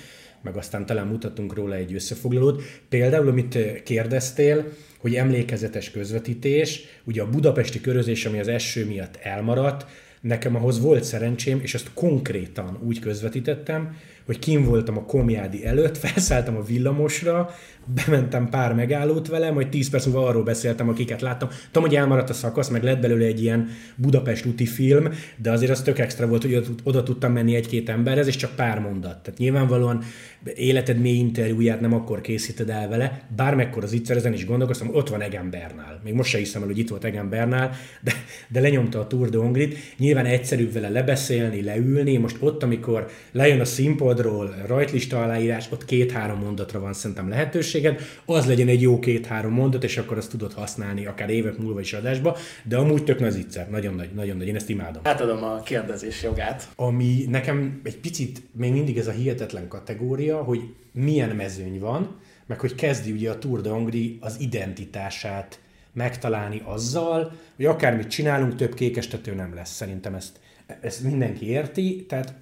meg 0.43 0.57
aztán 0.57 0.87
talán 0.87 1.07
mutatunk 1.07 1.55
róla 1.55 1.75
egy 1.75 1.95
összefoglalót. 1.95 2.63
Például, 2.89 3.29
amit 3.29 3.83
kérdeztél, 3.83 4.65
hogy 4.99 5.15
emlékezetes 5.15 5.91
közvetítés, 5.91 6.81
ugye 7.05 7.23
a 7.23 7.29
budapesti 7.31 7.81
körözés, 7.81 8.27
ami 8.27 8.39
az 8.39 8.49
eső 8.49 8.87
miatt 8.87 9.17
elmaradt, 9.17 9.87
nekem 10.21 10.57
ahhoz 10.57 10.81
volt 10.81 11.05
szerencsém, 11.05 11.61
és 11.63 11.75
ezt 11.75 11.91
konkrétan 11.95 12.79
úgy 12.83 12.99
közvetítettem, 12.99 13.97
hogy 14.29 14.39
kim 14.39 14.65
voltam 14.65 14.97
a 14.97 15.05
komjádi 15.05 15.67
előtt, 15.67 15.99
felszálltam 16.07 16.57
a 16.57 16.63
villamosra, 16.63 17.51
bementem 17.95 18.49
pár 18.49 18.75
megállót 18.75 19.29
vele, 19.29 19.51
majd 19.51 19.69
10 19.69 19.91
perc 19.91 20.05
múlva 20.07 20.27
arról 20.27 20.43
beszéltem, 20.43 20.89
akiket 20.89 21.21
láttam. 21.21 21.49
Tudom, 21.71 21.89
hogy 21.89 21.97
elmaradt 21.97 22.31
a 22.31 22.33
szakasz, 22.33 22.69
meg 22.69 22.83
lett 22.83 23.01
belőle 23.01 23.25
egy 23.25 23.43
ilyen 23.43 23.69
Budapest 23.97 24.47
úti 24.47 24.67
film, 24.67 25.09
de 25.37 25.51
azért 25.51 25.71
az 25.71 25.83
tök 25.83 25.99
extra 25.99 26.27
volt, 26.27 26.43
hogy 26.43 26.67
oda, 26.85 27.03
tudtam 27.03 27.33
menni 27.33 27.55
egy-két 27.55 27.89
emberhez, 27.89 28.27
és 28.27 28.37
csak 28.37 28.55
pár 28.57 28.79
mondat. 28.79 29.23
Tehát 29.23 29.39
nyilvánvalóan 29.39 30.03
életed 30.55 31.01
mély 31.01 31.19
interjúját 31.19 31.81
nem 31.81 31.95
akkor 31.95 32.21
készíted 32.21 32.71
el 32.71 32.89
vele, 32.89 33.23
bármekkor 33.37 33.83
az 33.83 33.93
itt 33.93 34.11
ezen 34.11 34.33
is 34.33 34.47
gondolkoztam, 34.47 34.95
ott 34.95 35.09
van 35.09 35.21
Egen 35.21 35.51
Bernál. 35.51 36.01
Még 36.05 36.15
most 36.15 36.31
se 36.31 36.39
hiszem 36.39 36.63
el, 36.63 36.69
hogy 36.69 36.79
itt 36.79 36.89
volt 36.89 37.05
Egen 37.05 37.29
Bernál, 37.29 37.71
de, 38.03 38.13
de 38.49 38.61
lenyomta 38.61 39.01
a 39.01 39.07
Tour 39.07 39.29
de 39.29 39.39
Hongrit. 39.39 39.79
Nyilván 39.99 40.27
egyszerűbb 40.27 40.73
vele 40.73 40.89
lebeszélni, 40.89 41.63
leülni, 41.63 42.17
most 42.17 42.37
ott, 42.41 42.63
amikor 42.63 43.09
lejön 43.33 43.61
a 43.61 43.65
színpadról, 44.19 44.55
rajtlista 44.67 45.23
aláírás, 45.23 45.67
ott 45.71 45.85
két-három 45.85 46.39
mondatra 46.39 46.81
van 46.81 46.93
szerintem 46.93 47.29
lehetőséged, 47.29 48.01
az 48.25 48.47
legyen 48.47 48.69
egy 48.69 48.83
jó 48.83 48.99
két-három 48.99 49.53
mondat, 49.53 49.85
és 49.85 49.97
akkor 49.99 50.17
azt 50.17 50.31
tudod 50.31 50.53
használni 50.53 51.07
akár 51.07 51.31
évek 51.31 51.59
múlva 51.59 51.81
is 51.81 51.93
adásba, 51.93 52.37
de 52.65 52.77
amúgy 52.77 53.05
tök 53.05 53.21
nagy 53.21 53.31
zicser, 53.31 53.71
nagyon 53.71 53.95
nagy, 53.95 54.11
nagyon 54.15 54.37
nagy, 54.37 54.47
én 54.47 54.55
ezt 54.55 54.69
imádom. 54.69 55.03
Átadom 55.05 55.45
a 55.45 55.61
kérdezés 55.61 56.23
jogát. 56.23 56.69
Ami 56.77 57.25
nekem 57.29 57.81
egy 57.85 57.97
picit 57.97 58.43
még 58.53 58.73
mindig 58.73 58.99
ez 58.99 59.07
a 59.07 59.11
hihetetlen 59.11 59.69
kategória, 59.69 59.87
kategória, 59.99 60.43
hogy 60.43 60.75
milyen 60.93 61.37
mezőny 61.37 61.79
van, 61.79 62.21
meg 62.47 62.61
hogy 62.61 62.75
kezdi 62.75 63.13
ugye 63.13 63.31
a 63.31 63.39
Tour 63.39 63.61
de 63.61 63.71
Hongrie 63.71 64.17
az 64.21 64.41
identitását 64.41 65.61
megtalálni 65.93 66.63
azzal, 66.65 67.33
hogy 67.57 67.65
akármit 67.65 68.09
csinálunk, 68.09 68.55
több 68.55 68.75
kékestető 68.75 69.35
nem 69.35 69.55
lesz. 69.55 69.71
Szerintem 69.71 70.15
ezt, 70.15 70.41
ezt 70.81 71.03
mindenki 71.03 71.49
érti, 71.49 72.07
tehát 72.09 72.35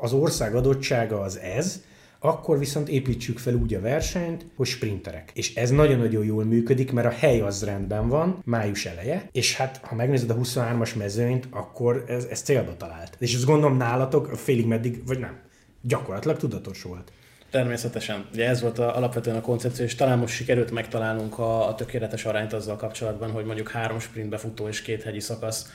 az 0.00 0.12
ország 0.12 0.54
adottsága 0.54 1.20
az 1.20 1.38
ez, 1.38 1.82
akkor 2.24 2.58
viszont 2.58 2.88
építsük 2.88 3.38
fel 3.38 3.54
úgy 3.54 3.74
a 3.74 3.80
versenyt, 3.80 4.46
hogy 4.56 4.66
sprinterek. 4.66 5.30
És 5.34 5.54
ez 5.54 5.70
nagyon-nagyon 5.70 6.24
jól 6.24 6.44
működik, 6.44 6.92
mert 6.92 7.06
a 7.06 7.10
hely 7.10 7.40
az 7.40 7.64
rendben 7.64 8.08
van, 8.08 8.42
május 8.44 8.86
eleje, 8.86 9.28
és 9.32 9.56
hát 9.56 9.76
ha 9.76 9.94
megnézed 9.94 10.30
a 10.30 10.36
23-as 10.36 10.96
mezőnyt, 10.96 11.48
akkor 11.50 12.04
ez, 12.08 12.24
ez 12.24 12.40
célba 12.40 12.76
talált. 12.76 13.16
És 13.18 13.34
ezt 13.34 13.44
gondolom 13.44 13.76
nálatok 13.76 14.26
félig 14.36 14.66
meddig, 14.66 15.06
vagy 15.06 15.18
nem, 15.18 15.38
gyakorlatilag 15.80 16.36
tudatos 16.36 16.82
volt. 16.82 17.12
Természetesen. 17.50 18.26
Ugye 18.32 18.48
ez 18.48 18.60
volt 18.60 18.78
a, 18.78 18.96
alapvetően 18.96 19.36
a 19.36 19.40
koncepció, 19.40 19.84
és 19.84 19.94
talán 19.94 20.18
most 20.18 20.34
sikerült 20.34 20.70
megtalálnunk 20.70 21.38
a, 21.38 21.68
a 21.68 21.74
tökéletes 21.74 22.24
arányt 22.24 22.52
azzal 22.52 22.76
kapcsolatban, 22.76 23.30
hogy 23.30 23.44
mondjuk 23.44 23.70
három 23.70 23.98
sprintbe 23.98 24.36
futó 24.36 24.68
és 24.68 24.82
két 24.82 25.02
hegyi 25.02 25.20
szakasz 25.20 25.70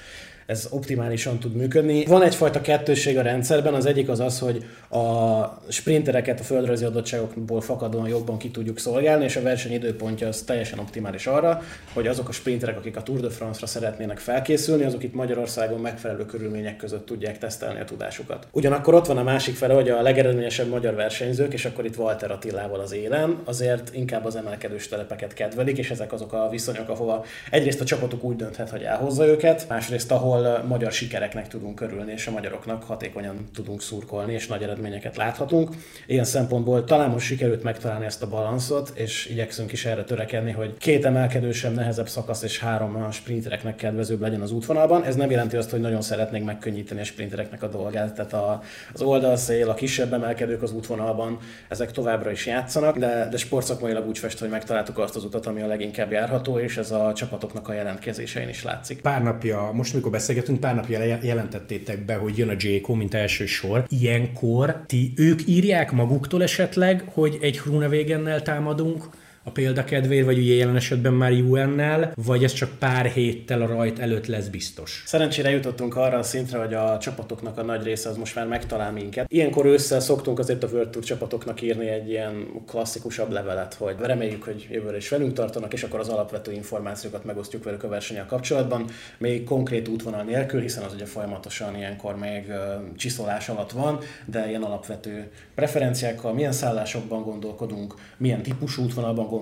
ez 0.49 0.67
optimálisan 0.69 1.39
tud 1.39 1.55
működni. 1.55 2.05
Van 2.05 2.23
egyfajta 2.23 2.61
kettősség 2.61 3.17
a 3.17 3.21
rendszerben, 3.21 3.73
az 3.73 3.85
egyik 3.85 4.09
az 4.09 4.19
az, 4.19 4.39
hogy 4.39 4.65
a 4.89 5.43
sprintereket 5.67 6.39
a 6.39 6.43
földrajzi 6.43 6.85
adottságokból 6.85 7.61
fakadóan 7.61 8.07
jobban 8.07 8.37
ki 8.37 8.51
tudjuk 8.51 8.79
szolgálni, 8.79 9.23
és 9.23 9.35
a 9.35 9.41
verseny 9.41 9.73
időpontja 9.73 10.27
az 10.27 10.41
teljesen 10.41 10.79
optimális 10.79 11.27
arra, 11.27 11.61
hogy 11.93 12.07
azok 12.07 12.29
a 12.29 12.31
sprinterek, 12.31 12.77
akik 12.77 12.97
a 12.97 13.03
Tour 13.03 13.19
de 13.19 13.29
France-ra 13.29 13.67
szeretnének 13.67 14.17
felkészülni, 14.17 14.83
azok 14.83 15.03
itt 15.03 15.13
Magyarországon 15.13 15.79
megfelelő 15.79 16.25
körülmények 16.25 16.77
között 16.77 17.05
tudják 17.05 17.37
tesztelni 17.37 17.79
a 17.79 17.85
tudásukat. 17.85 18.47
Ugyanakkor 18.51 18.93
ott 18.93 19.05
van 19.05 19.17
a 19.17 19.23
másik 19.23 19.55
fele, 19.55 19.73
hogy 19.73 19.89
a 19.89 20.01
legeredményesebb 20.01 20.69
magyar 20.69 20.95
versenyzők, 20.95 21.53
és 21.53 21.65
akkor 21.65 21.85
itt 21.85 21.97
Walter 21.97 22.31
Attilával 22.31 22.79
az 22.79 22.93
élen, 22.93 23.37
azért 23.43 23.95
inkább 23.95 24.25
az 24.25 24.35
emelkedős 24.35 24.87
telepeket 24.87 25.33
kedvelik, 25.33 25.77
és 25.77 25.91
ezek 25.91 26.13
azok 26.13 26.33
a 26.33 26.49
viszonyok, 26.49 26.89
ahova 26.89 27.25
egyrészt 27.51 27.81
a 27.81 27.85
csapatuk 27.85 28.23
úgy 28.23 28.35
dönthet, 28.35 28.69
hogy 28.69 28.81
elhozza 28.81 29.25
őket, 29.25 29.65
másrészt 29.67 30.11
ahol 30.11 30.38
ahol 30.45 30.63
magyar 30.67 30.91
sikereknek 30.91 31.47
tudunk 31.47 31.81
örülni, 31.81 32.11
és 32.11 32.27
a 32.27 32.31
magyaroknak 32.31 32.83
hatékonyan 32.83 33.49
tudunk 33.53 33.81
szurkolni, 33.81 34.33
és 34.33 34.47
nagy 34.47 34.63
eredményeket 34.63 35.17
láthatunk. 35.17 35.69
Ilyen 36.07 36.23
szempontból 36.23 36.83
talán 36.83 37.09
most 37.09 37.25
sikerült 37.25 37.63
megtalálni 37.63 38.05
ezt 38.05 38.23
a 38.23 38.27
balanszot, 38.27 38.91
és 38.93 39.27
igyekszünk 39.29 39.71
is 39.71 39.85
erre 39.85 40.03
törekedni, 40.03 40.51
hogy 40.51 40.77
két 40.77 41.05
emelkedősebb, 41.05 41.73
nehezebb 41.75 42.07
szakasz 42.07 42.43
és 42.43 42.59
három 42.59 42.95
a 42.95 43.11
sprintereknek 43.11 43.75
kedvezőbb 43.75 44.21
legyen 44.21 44.41
az 44.41 44.51
útvonalban. 44.51 45.03
Ez 45.03 45.15
nem 45.15 45.29
jelenti 45.29 45.57
azt, 45.57 45.69
hogy 45.69 45.79
nagyon 45.79 46.01
szeretnénk 46.01 46.45
megkönnyíteni 46.45 47.01
a 47.01 47.03
sprintereknek 47.03 47.63
a 47.63 47.67
dolgát, 47.67 48.13
tehát 48.13 48.33
a, 48.33 48.61
az 48.93 49.01
oldalszél, 49.01 49.69
a 49.69 49.73
kisebb 49.73 50.13
emelkedők 50.13 50.61
az 50.61 50.71
útvonalban, 50.71 51.37
ezek 51.67 51.91
továbbra 51.91 52.31
is 52.31 52.45
játszanak, 52.45 52.97
de, 52.97 53.27
de 53.31 53.37
sportszakmailag 53.37 54.07
úgy 54.07 54.17
fest, 54.17 54.39
hogy 54.39 54.49
megtaláltuk 54.49 54.97
azt 54.97 55.15
az 55.15 55.23
utat, 55.23 55.45
ami 55.45 55.61
a 55.61 55.67
leginkább 55.67 56.11
járható, 56.11 56.59
és 56.59 56.77
ez 56.77 56.91
a 56.91 57.13
csapatoknak 57.13 57.67
a 57.67 57.73
jelentkezésein 57.73 58.49
is 58.49 58.63
látszik. 58.63 59.01
Pár 59.01 59.23
napja, 59.23 59.71
most 59.73 59.93
mikor 59.93 60.11
beszélgetünk, 60.29 60.59
pár 60.59 60.75
napja 60.75 61.19
jelentettétek 61.21 62.05
be, 62.05 62.15
hogy 62.15 62.37
jön 62.37 62.49
a 62.49 62.55
J.Co., 62.57 62.93
mint 62.93 63.13
első 63.13 63.45
sor. 63.45 63.85
Ilyenkor 63.87 64.83
ti 64.85 65.13
ők 65.15 65.47
írják 65.47 65.91
maguktól 65.91 66.43
esetleg, 66.43 67.03
hogy 67.13 67.37
egy 67.41 67.59
Hrunevégennel 67.59 68.41
támadunk, 68.41 69.03
a 69.49 69.51
példakedvéért, 69.51 70.25
vagy 70.25 70.37
ugye 70.37 70.53
jelen 70.53 70.75
esetben 70.75 71.13
már 71.13 71.31
UN-nel, 71.31 72.11
vagy 72.15 72.43
ez 72.43 72.53
csak 72.53 72.69
pár 72.79 73.05
héttel 73.05 73.61
a 73.61 73.65
rajt 73.65 73.99
előtt 73.99 74.25
lesz 74.25 74.47
biztos? 74.47 75.03
Szerencsére 75.05 75.49
jutottunk 75.49 75.95
arra 75.95 76.17
a 76.17 76.23
szintre, 76.23 76.57
hogy 76.57 76.73
a 76.73 76.97
csapatoknak 76.97 77.57
a 77.57 77.63
nagy 77.63 77.83
része 77.83 78.09
az 78.09 78.17
most 78.17 78.35
már 78.35 78.47
megtalál 78.47 78.91
minket. 78.91 79.25
Ilyenkor 79.31 79.65
ősszel 79.65 79.99
szoktunk 79.99 80.39
azért 80.39 80.63
a 80.63 80.67
World 80.67 80.89
Tour 80.89 81.05
csapatoknak 81.05 81.61
írni 81.61 81.87
egy 81.87 82.09
ilyen 82.09 82.47
klasszikusabb 82.67 83.31
levelet, 83.31 83.73
hogy 83.73 83.95
reméljük, 83.99 84.43
hogy 84.43 84.67
jövőre 84.71 84.97
is 84.97 85.09
velünk 85.09 85.33
tartanak, 85.33 85.73
és 85.73 85.83
akkor 85.83 85.99
az 85.99 86.09
alapvető 86.09 86.51
információkat 86.51 87.25
megosztjuk 87.25 87.63
velük 87.63 87.83
a 87.83 87.87
versenyel 87.87 88.25
kapcsolatban, 88.25 88.85
még 89.17 89.43
konkrét 89.43 89.87
útvonal 89.87 90.23
nélkül, 90.23 90.61
hiszen 90.61 90.83
az 90.83 90.93
ugye 90.93 91.05
folyamatosan 91.05 91.75
ilyenkor 91.75 92.15
még 92.15 92.51
csiszolás 92.95 93.49
alatt 93.49 93.71
van, 93.71 93.99
de 94.25 94.49
ilyen 94.49 94.63
alapvető 94.63 95.31
preferenciákkal, 95.55 96.33
milyen 96.33 96.51
szállásokban 96.51 97.23
gondolkodunk, 97.23 97.93
milyen 98.17 98.41
típusú 98.41 98.83
útvonalban 98.83 99.25
gondolkodunk, 99.25 99.38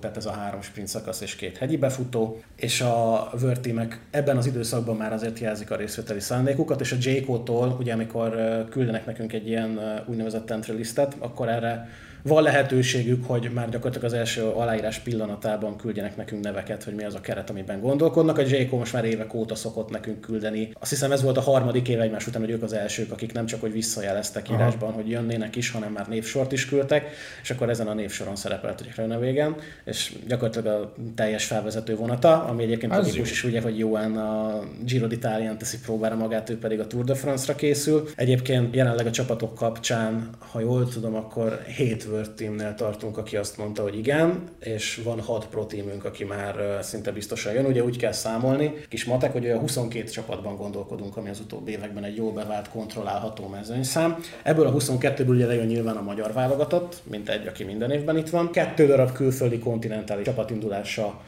tehát 0.00 0.16
ez 0.16 0.26
a 0.26 0.30
három 0.30 0.62
sprint 0.62 0.88
szakasz 0.88 1.20
és 1.20 1.36
két 1.36 1.56
hegyi 1.56 1.76
befutó, 1.76 2.42
és 2.56 2.80
a 2.80 3.30
Team-ek 3.60 4.00
ebben 4.10 4.36
az 4.36 4.46
időszakban 4.46 4.96
már 4.96 5.12
azért 5.12 5.38
jelzik 5.38 5.70
a 5.70 5.76
részvételi 5.76 6.20
szándékukat, 6.20 6.80
és 6.80 6.92
a 6.92 6.96
JCO-tól, 7.00 7.76
ugye 7.78 7.92
amikor 7.92 8.34
küldenek 8.70 9.06
nekünk 9.06 9.32
egy 9.32 9.48
ilyen 9.48 9.80
úgynevezett 10.06 10.50
entry 10.50 10.72
listet, 10.72 11.16
akkor 11.18 11.48
erre 11.48 11.88
van 12.22 12.42
lehetőségük, 12.42 13.26
hogy 13.26 13.50
már 13.54 13.68
gyakorlatilag 13.68 14.12
az 14.12 14.18
első 14.18 14.42
aláírás 14.42 14.98
pillanatában 14.98 15.76
küldjenek 15.76 16.16
nekünk 16.16 16.44
neveket, 16.44 16.84
hogy 16.84 16.94
mi 16.94 17.04
az 17.04 17.14
a 17.14 17.20
keret, 17.20 17.50
amiben 17.50 17.80
gondolkodnak. 17.80 18.38
A 18.38 18.42
JCO 18.42 18.76
most 18.76 18.92
már 18.92 19.04
évek 19.04 19.34
óta 19.34 19.54
szokott 19.54 19.90
nekünk 19.90 20.20
küldeni. 20.20 20.72
Azt 20.80 20.90
hiszem 20.90 21.12
ez 21.12 21.22
volt 21.22 21.36
a 21.36 21.40
harmadik 21.40 21.88
év 21.88 22.00
egymás 22.00 22.26
után, 22.26 22.40
hogy 22.40 22.50
ők 22.50 22.62
az 22.62 22.72
elsők, 22.72 23.12
akik 23.12 23.32
nem 23.32 23.46
csak 23.46 23.60
hogy 23.60 23.72
visszajeleztek 23.72 24.44
Aha. 24.48 24.54
írásban, 24.54 24.92
hogy 24.92 25.08
jönnének 25.08 25.56
is, 25.56 25.70
hanem 25.70 25.92
már 25.92 26.08
névsort 26.08 26.52
is 26.52 26.68
küldtek, 26.68 27.10
és 27.42 27.50
akkor 27.50 27.70
ezen 27.70 27.86
a 27.86 27.94
névsoron 27.94 28.36
szerepelt, 28.36 28.78
hogy 28.78 29.08
régen, 29.20 29.56
és 29.84 30.12
gyakorlatilag 30.26 30.82
a 30.82 30.94
teljes 31.14 31.44
felvezető 31.44 31.96
vonata, 31.96 32.44
ami 32.44 32.62
egyébként 32.62 32.92
Az 32.92 33.06
logikus 33.06 33.30
is 33.30 33.44
ugye, 33.44 33.60
hogy 33.60 33.78
Johan 33.78 34.16
a 34.16 34.60
Giro 34.84 35.06
d'Italián 35.06 35.56
teszi 35.56 35.78
próbára 35.78 36.16
magát, 36.16 36.50
ő 36.50 36.58
pedig 36.58 36.80
a 36.80 36.86
Tour 36.86 37.04
de 37.04 37.14
France-ra 37.14 37.54
készül. 37.54 38.08
Egyébként 38.16 38.74
jelenleg 38.74 39.06
a 39.06 39.10
csapatok 39.10 39.54
kapcsán, 39.54 40.28
ha 40.38 40.60
jól 40.60 40.88
tudom, 40.88 41.14
akkor 41.14 41.62
7 41.76 42.04
World 42.10 42.30
Teamnél 42.30 42.74
tartunk, 42.74 43.18
aki 43.18 43.36
azt 43.36 43.58
mondta, 43.58 43.82
hogy 43.82 43.98
igen, 43.98 44.48
és 44.60 45.00
van 45.04 45.20
6 45.20 45.46
pro 45.46 45.64
teamünk, 45.64 46.04
aki 46.04 46.24
már 46.24 46.78
szinte 46.82 47.12
biztosan 47.12 47.52
jön. 47.52 47.64
Ugye 47.64 47.84
úgy 47.84 47.96
kell 47.96 48.12
számolni, 48.12 48.72
kis 48.88 49.04
matek, 49.04 49.32
hogy 49.32 49.44
olyan 49.44 49.58
22 49.58 50.04
csapatban 50.04 50.56
gondolkodunk, 50.56 51.16
ami 51.16 51.28
az 51.28 51.40
utóbbi 51.40 51.72
években 51.72 52.04
egy 52.04 52.16
jól 52.16 52.32
bevált, 52.32 52.68
kontrollálható 52.68 53.48
mezőnyszám. 53.48 54.16
Ebből 54.42 54.66
a 54.66 54.72
22-ből 54.72 55.28
ugye 55.28 55.46
lejön 55.46 55.66
nyilván 55.66 55.96
a 55.96 56.02
magyar 56.02 56.32
válogatott, 56.32 57.02
mint 57.10 57.28
egy, 57.28 57.46
aki 57.46 57.64
minden 57.64 57.90
évben 57.90 58.16
itt 58.16 58.30
van. 58.30 58.50
Kettő 58.50 58.86
darab 58.86 59.12
külföldi 59.12 59.58
kontinentális 59.58 60.24
csapatindulása 60.24 61.20